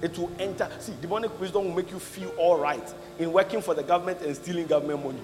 It 0.00 0.16
will 0.16 0.32
enter. 0.38 0.70
See, 0.80 0.94
demonic 1.02 1.38
wisdom 1.38 1.66
will 1.66 1.74
make 1.74 1.90
you 1.90 1.98
feel 1.98 2.30
all 2.38 2.58
right 2.58 2.94
in 3.18 3.30
working 3.30 3.60
for 3.60 3.74
the 3.74 3.82
government 3.82 4.22
and 4.22 4.34
stealing 4.34 4.66
government 4.66 5.04
money. 5.04 5.20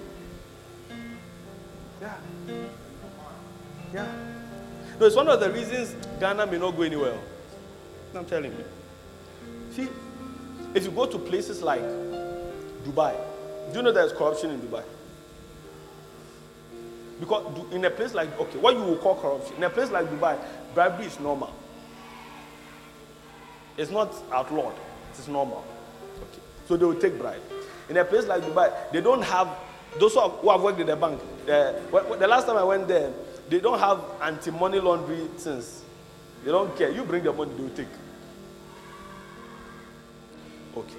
Yeah. 1.99 2.17
Yeah. 3.95 4.11
No, 4.99 5.07
it's 5.07 5.15
one 5.15 5.27
of 5.27 5.39
the 5.39 5.49
reasons 5.51 5.95
Ghana 6.19 6.45
may 6.45 6.59
not 6.59 6.77
go 6.77 6.83
anywhere. 6.83 7.17
I'm 8.13 8.25
telling 8.25 8.51
you. 8.51 8.78
See, 9.71 9.87
if 10.73 10.83
you 10.85 10.91
go 10.91 11.05
to 11.05 11.17
places 11.17 11.61
like 11.61 11.81
Dubai, 12.83 13.15
do 13.71 13.77
you 13.77 13.83
know 13.83 13.91
there's 13.91 14.11
corruption 14.11 14.51
in 14.51 14.59
Dubai? 14.61 14.83
Because 17.19 17.73
in 17.73 17.83
a 17.85 17.89
place 17.89 18.13
like, 18.13 18.37
okay, 18.39 18.57
what 18.59 18.75
you 18.75 18.81
will 18.83 18.97
call 18.97 19.15
corruption, 19.15 19.57
in 19.57 19.63
a 19.63 19.69
place 19.69 19.91
like 19.91 20.07
Dubai, 20.07 20.37
bribery 20.73 21.05
is 21.05 21.19
normal. 21.19 21.53
It's 23.77 23.91
not 23.91 24.13
outlawed, 24.31 24.75
it's 25.11 25.27
normal. 25.27 25.65
Okay. 26.17 26.41
So 26.67 26.77
they 26.77 26.85
will 26.85 26.99
take 26.99 27.17
bribe. 27.17 27.41
In 27.89 27.97
a 27.97 28.05
place 28.05 28.25
like 28.25 28.41
Dubai, 28.43 28.71
they 28.91 29.01
don't 29.01 29.21
have, 29.21 29.49
those 29.99 30.13
who 30.13 30.21
have, 30.21 30.31
who 30.31 30.49
have 30.49 30.61
worked 30.61 30.79
in 30.79 30.87
the 30.87 30.95
bank, 30.95 31.19
uh, 31.43 31.73
the 32.15 32.27
last 32.27 32.45
time 32.45 32.57
I 32.57 32.63
went 32.63 32.87
there, 32.87 33.11
they 33.49 33.59
don't 33.59 33.79
have 33.79 34.01
anti 34.21 34.51
money 34.51 34.79
laundering 34.79 35.27
things. 35.29 35.83
They 36.45 36.51
don't 36.51 36.75
care. 36.77 36.91
You 36.91 37.03
bring 37.03 37.23
the 37.23 37.33
money, 37.33 37.51
they 37.55 37.63
will 37.63 37.69
take. 37.71 37.87
Okay. 40.79 40.95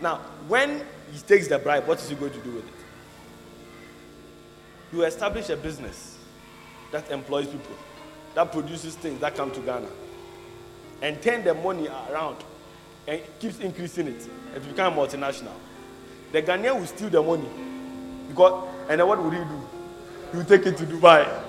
Now, 0.00 0.16
when 0.48 0.82
he 1.12 1.18
takes 1.20 1.48
the 1.48 1.58
bribe, 1.58 1.86
what 1.86 1.98
is 2.00 2.08
he 2.08 2.14
going 2.14 2.32
to 2.32 2.40
do 2.40 2.50
with 2.50 2.66
it? 2.66 2.72
You 4.92 5.04
establish 5.04 5.48
a 5.48 5.56
business 5.56 6.18
that 6.92 7.10
employs 7.10 7.46
people, 7.46 7.74
that 8.34 8.52
produces 8.52 8.94
things 8.96 9.20
that 9.20 9.34
come 9.34 9.50
to 9.52 9.60
Ghana, 9.60 9.88
and 11.02 11.20
turn 11.22 11.42
the 11.42 11.54
money 11.54 11.88
around 12.10 12.36
and 13.06 13.20
keeps 13.38 13.58
increasing 13.58 14.08
it. 14.08 14.28
It 14.54 14.68
become 14.68 14.94
multinational. 14.94 15.52
The 16.32 16.42
Ghanaian 16.42 16.78
will 16.78 16.86
steal 16.86 17.10
the 17.10 17.22
money 17.22 17.48
because, 18.28 18.68
and 18.88 19.00
then 19.00 19.06
what 19.06 19.22
will 19.22 19.30
he 19.30 19.38
do? 19.38 19.68
Will 20.34 20.44
take 20.44 20.66
it 20.66 20.76
to 20.78 20.84
Dubai. 20.84 21.42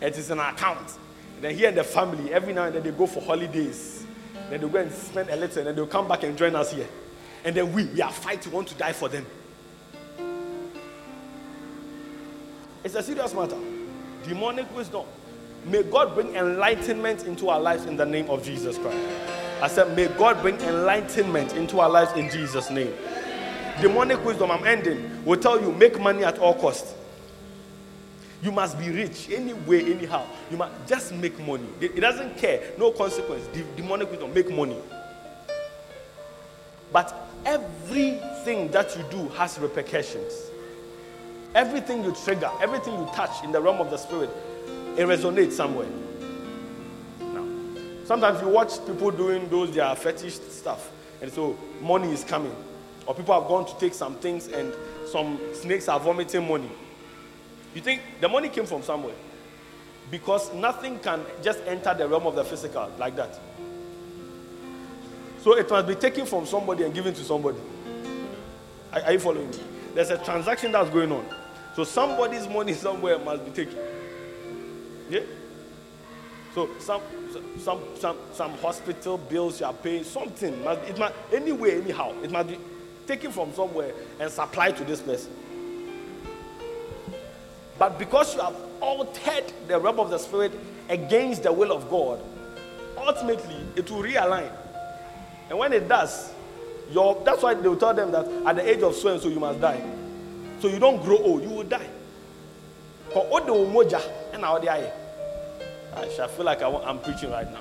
It 0.00 0.18
is 0.18 0.30
an 0.30 0.38
account. 0.38 0.98
Then 1.40 1.54
he 1.54 1.64
and 1.64 1.76
the 1.76 1.84
family, 1.84 2.32
every 2.32 2.52
now 2.52 2.64
and 2.64 2.74
then 2.74 2.82
they 2.82 2.90
go 2.90 3.06
for 3.06 3.20
holidays. 3.20 4.03
Then 4.50 4.60
they'll 4.60 4.68
go 4.68 4.80
and 4.80 4.92
spend 4.92 5.30
a 5.30 5.36
little, 5.36 5.58
and 5.58 5.66
then 5.66 5.76
they'll 5.76 5.86
come 5.86 6.08
back 6.08 6.22
and 6.22 6.36
join 6.36 6.54
us 6.54 6.72
here. 6.72 6.88
And 7.44 7.54
then 7.54 7.72
we, 7.72 7.84
we 7.86 8.00
are 8.02 8.12
fighting, 8.12 8.52
want 8.52 8.68
to 8.68 8.74
die 8.74 8.92
for 8.92 9.08
them. 9.08 9.26
It's 12.82 12.94
a 12.94 13.02
serious 13.02 13.32
matter. 13.34 13.56
Demonic 14.24 14.74
wisdom. 14.76 15.06
May 15.66 15.82
God 15.82 16.14
bring 16.14 16.34
enlightenment 16.36 17.24
into 17.24 17.48
our 17.48 17.58
lives 17.58 17.86
in 17.86 17.96
the 17.96 18.04
name 18.04 18.28
of 18.28 18.44
Jesus 18.44 18.76
Christ. 18.76 18.98
I 19.62 19.68
said, 19.68 19.96
May 19.96 20.08
God 20.08 20.42
bring 20.42 20.56
enlightenment 20.60 21.54
into 21.54 21.80
our 21.80 21.88
lives 21.88 22.12
in 22.12 22.28
Jesus' 22.30 22.70
name. 22.70 22.92
Demonic 23.80 24.22
wisdom, 24.24 24.50
I'm 24.50 24.66
ending, 24.66 25.24
will 25.24 25.40
tell 25.40 25.60
you 25.60 25.72
make 25.72 25.98
money 25.98 26.24
at 26.24 26.38
all 26.38 26.54
costs. 26.54 26.94
You 28.44 28.52
must 28.52 28.78
be 28.78 28.90
rich 28.90 29.30
anyway, 29.30 29.90
anyhow. 29.90 30.26
You 30.50 30.58
must 30.58 30.74
just 30.86 31.14
make 31.14 31.38
money. 31.46 31.66
It, 31.80 31.98
doesn't 31.98 32.36
care, 32.36 32.72
no 32.76 32.90
consequence. 32.90 33.46
The 33.46 33.60
money 33.60 33.76
demonic 33.76 34.10
wisdom, 34.10 34.34
make 34.34 34.50
money. 34.50 34.76
But 36.92 37.26
everything 37.46 38.70
that 38.70 38.94
you 38.98 39.04
do 39.10 39.28
has 39.30 39.58
repercussions. 39.58 40.50
Everything 41.54 42.04
you 42.04 42.14
trigger, 42.22 42.50
everything 42.60 42.92
you 42.92 43.08
touch 43.14 43.42
in 43.44 43.50
the 43.50 43.62
realm 43.62 43.80
of 43.80 43.90
the 43.90 43.96
spirit, 43.96 44.28
it 44.98 45.06
resonates 45.06 45.52
somewhere. 45.52 45.88
Now, 47.20 47.46
sometimes 48.04 48.42
you 48.42 48.48
watch 48.48 48.72
people 48.86 49.10
doing 49.10 49.48
those 49.48 49.74
their 49.74 49.96
fetish 49.96 50.34
stuff, 50.34 50.90
and 51.22 51.32
so 51.32 51.56
money 51.80 52.12
is 52.12 52.24
coming. 52.24 52.54
Or 53.06 53.14
people 53.14 53.40
have 53.40 53.48
gone 53.48 53.64
to 53.64 53.78
take 53.80 53.94
some 53.94 54.16
things 54.16 54.48
and 54.48 54.70
some 55.10 55.38
snakes 55.54 55.88
are 55.88 55.98
vomiting 55.98 56.46
money. 56.46 56.70
You 57.74 57.80
think 57.80 58.00
the 58.20 58.28
money 58.28 58.48
came 58.48 58.66
from 58.66 58.82
somewhere? 58.82 59.14
Because 60.10 60.52
nothing 60.54 60.98
can 61.00 61.24
just 61.42 61.60
enter 61.66 61.92
the 61.94 62.06
realm 62.08 62.26
of 62.26 62.36
the 62.36 62.44
physical 62.44 62.90
like 62.98 63.16
that. 63.16 63.38
So 65.40 65.56
it 65.56 65.68
must 65.68 65.86
be 65.86 65.94
taken 65.94 66.24
from 66.24 66.46
somebody 66.46 66.84
and 66.84 66.94
given 66.94 67.12
to 67.14 67.24
somebody. 67.24 67.58
Are, 68.92 69.02
are 69.02 69.12
you 69.12 69.18
following 69.18 69.50
me? 69.50 69.58
There's 69.94 70.10
a 70.10 70.18
transaction 70.18 70.72
that's 70.72 70.90
going 70.90 71.12
on. 71.12 71.24
So 71.74 71.84
somebody's 71.84 72.48
money 72.48 72.72
somewhere 72.86 73.18
must 73.18 73.44
be 73.44 73.50
taken. 73.50 73.78
Yeah? 75.10 75.20
So 76.54 76.70
some 76.78 77.02
some 77.58 77.80
some 77.98 78.16
some 78.32 78.52
hospital 78.58 79.18
bills 79.18 79.60
you 79.60 79.66
are 79.66 79.72
paying, 79.72 80.04
something 80.04 80.62
must 80.62 80.80
it 80.88 80.98
must 80.98 81.14
anyway, 81.32 81.80
anyhow, 81.80 82.14
it 82.22 82.30
must 82.30 82.48
be 82.48 82.58
taken 83.06 83.32
from 83.32 83.52
somewhere 83.52 83.92
and 84.20 84.30
supplied 84.30 84.76
to 84.76 84.84
this 84.84 85.02
person. 85.02 85.32
But 87.78 87.98
because 87.98 88.34
you 88.34 88.40
have 88.40 88.54
altered 88.80 89.52
the 89.66 89.78
realm 89.78 89.98
of 89.98 90.10
the 90.10 90.18
spirit 90.18 90.52
against 90.88 91.42
the 91.42 91.52
will 91.52 91.72
of 91.72 91.90
God, 91.90 92.20
ultimately 92.96 93.56
it 93.76 93.90
will 93.90 94.02
realign. 94.02 94.50
And 95.48 95.58
when 95.58 95.72
it 95.72 95.88
does, 95.88 96.32
your, 96.92 97.20
that's 97.24 97.42
why 97.42 97.54
they 97.54 97.68
will 97.68 97.76
tell 97.76 97.94
them 97.94 98.12
that 98.12 98.26
at 98.46 98.56
the 98.56 98.68
age 98.68 98.82
of 98.82 98.94
so 98.94 99.08
and 99.12 99.20
so 99.20 99.28
you 99.28 99.40
must 99.40 99.60
die. 99.60 99.82
So 100.60 100.68
you 100.68 100.78
don't 100.78 101.02
grow 101.02 101.18
old, 101.18 101.42
you 101.42 101.48
will 101.48 101.64
die. 101.64 101.88
and 104.32 104.44
I 104.44 106.08
shall 106.16 106.28
feel 106.28 106.44
like 106.44 106.62
I 106.62 106.68
am 106.68 106.98
preaching 107.00 107.30
right 107.30 107.50
now. 107.50 107.60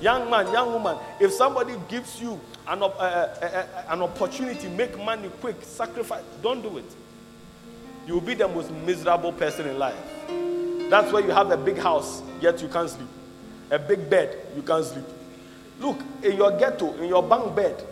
Young 0.00 0.30
man, 0.30 0.52
young 0.52 0.72
woman, 0.72 0.96
if 1.20 1.32
somebody 1.32 1.74
gives 1.88 2.20
you 2.20 2.40
an, 2.66 2.82
uh, 2.82 2.86
uh, 2.86 3.28
uh, 3.40 3.66
an 3.88 4.02
opportunity, 4.02 4.68
make 4.68 4.98
money 4.98 5.28
quick, 5.40 5.56
sacrifice, 5.62 6.22
don't 6.42 6.62
do 6.62 6.78
it 6.78 6.84
you 8.06 8.14
will 8.14 8.20
be 8.20 8.34
the 8.34 8.48
most 8.48 8.70
miserable 8.70 9.32
person 9.32 9.68
in 9.68 9.78
life. 9.78 9.96
That's 10.90 11.12
why 11.12 11.20
you 11.20 11.30
have 11.30 11.50
a 11.50 11.56
big 11.56 11.78
house, 11.78 12.22
yet 12.40 12.60
you 12.60 12.68
can't 12.68 12.90
sleep. 12.90 13.08
A 13.70 13.78
big 13.78 14.10
bed, 14.10 14.36
you 14.54 14.62
can't 14.62 14.84
sleep. 14.84 15.04
Look, 15.80 15.98
in 16.22 16.36
your 16.36 16.50
ghetto, 16.58 16.94
in 16.94 17.08
your 17.08 17.22
bunk 17.22 17.56
bed, 17.56 17.82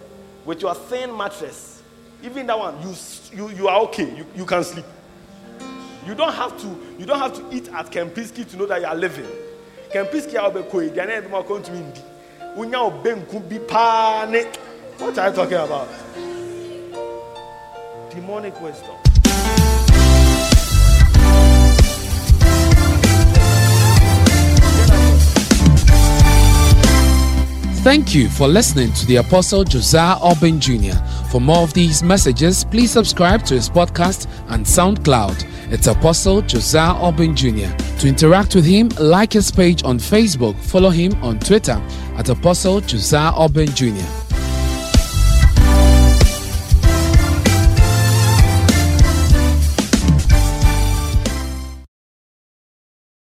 with 0.45 0.61
your 0.63 0.75
thin 0.75 1.17
mattress, 1.17 1.83
even 2.23 2.47
that 2.47 2.59
one, 2.59 2.81
you, 2.83 2.95
you, 3.33 3.49
you 3.57 3.69
are 3.69 3.81
okay, 3.85 4.15
you, 4.17 4.27
you 4.37 4.45
can 4.45 4.63
sleep. 4.63 4.85
You 6.07 6.15
don't 6.15 6.33
have 6.35 6.61
to, 6.61 6.67
you 6.99 7.07
don't 7.07 7.19
have 7.19 7.35
to 7.35 7.57
eat 7.57 7.69
at 7.69 7.91
Kempinski 7.91 8.49
to 8.51 8.57
know 8.57 8.67
that 8.67 8.81
you 8.81 8.87
are 8.87 8.95
living. 8.95 9.27
Kempinski 9.93 10.35
albekoi, 10.35 10.95
not 10.95 11.09
even 11.11 11.31
going 11.31 11.63
to 11.63 11.73
Indi. 11.73 12.01
Unya 12.57 12.91
obenku 12.91 13.41
bi 13.49 13.59
pane. 13.59 14.47
What 14.99 15.19
are 15.19 15.31
you 15.31 15.35
talking 15.35 15.57
about? 15.57 15.89
Demonic 18.11 18.61
wisdom. 18.61 19.00
Thank 27.83 28.15
you 28.15 28.29
for 28.29 28.47
listening 28.47 28.93
to 28.93 29.07
the 29.07 29.17
Apostle 29.17 29.65
Josiah 29.65 30.19
Urban 30.23 30.61
Jr. 30.61 30.93
For 31.31 31.41
more 31.41 31.63
of 31.63 31.73
these 31.73 32.03
messages, 32.03 32.63
please 32.63 32.91
subscribe 32.91 33.43
to 33.47 33.55
his 33.55 33.71
podcast 33.71 34.27
and 34.49 34.67
SoundCloud. 34.67 35.73
It's 35.73 35.87
Apostle 35.87 36.43
Josiah 36.43 36.95
Urban 37.03 37.35
Jr. 37.35 37.75
To 38.01 38.07
interact 38.07 38.55
with 38.55 38.67
him, 38.67 38.91
like 39.01 39.33
his 39.33 39.51
page 39.51 39.83
on 39.83 39.97
Facebook, 39.99 40.57
follow 40.57 40.91
him 40.91 41.15
on 41.23 41.39
Twitter 41.39 41.83
at 42.17 42.29
Apostle 42.29 42.83
Josiah 42.83 43.33
Urban 43.41 43.69
Jr. 43.69 44.30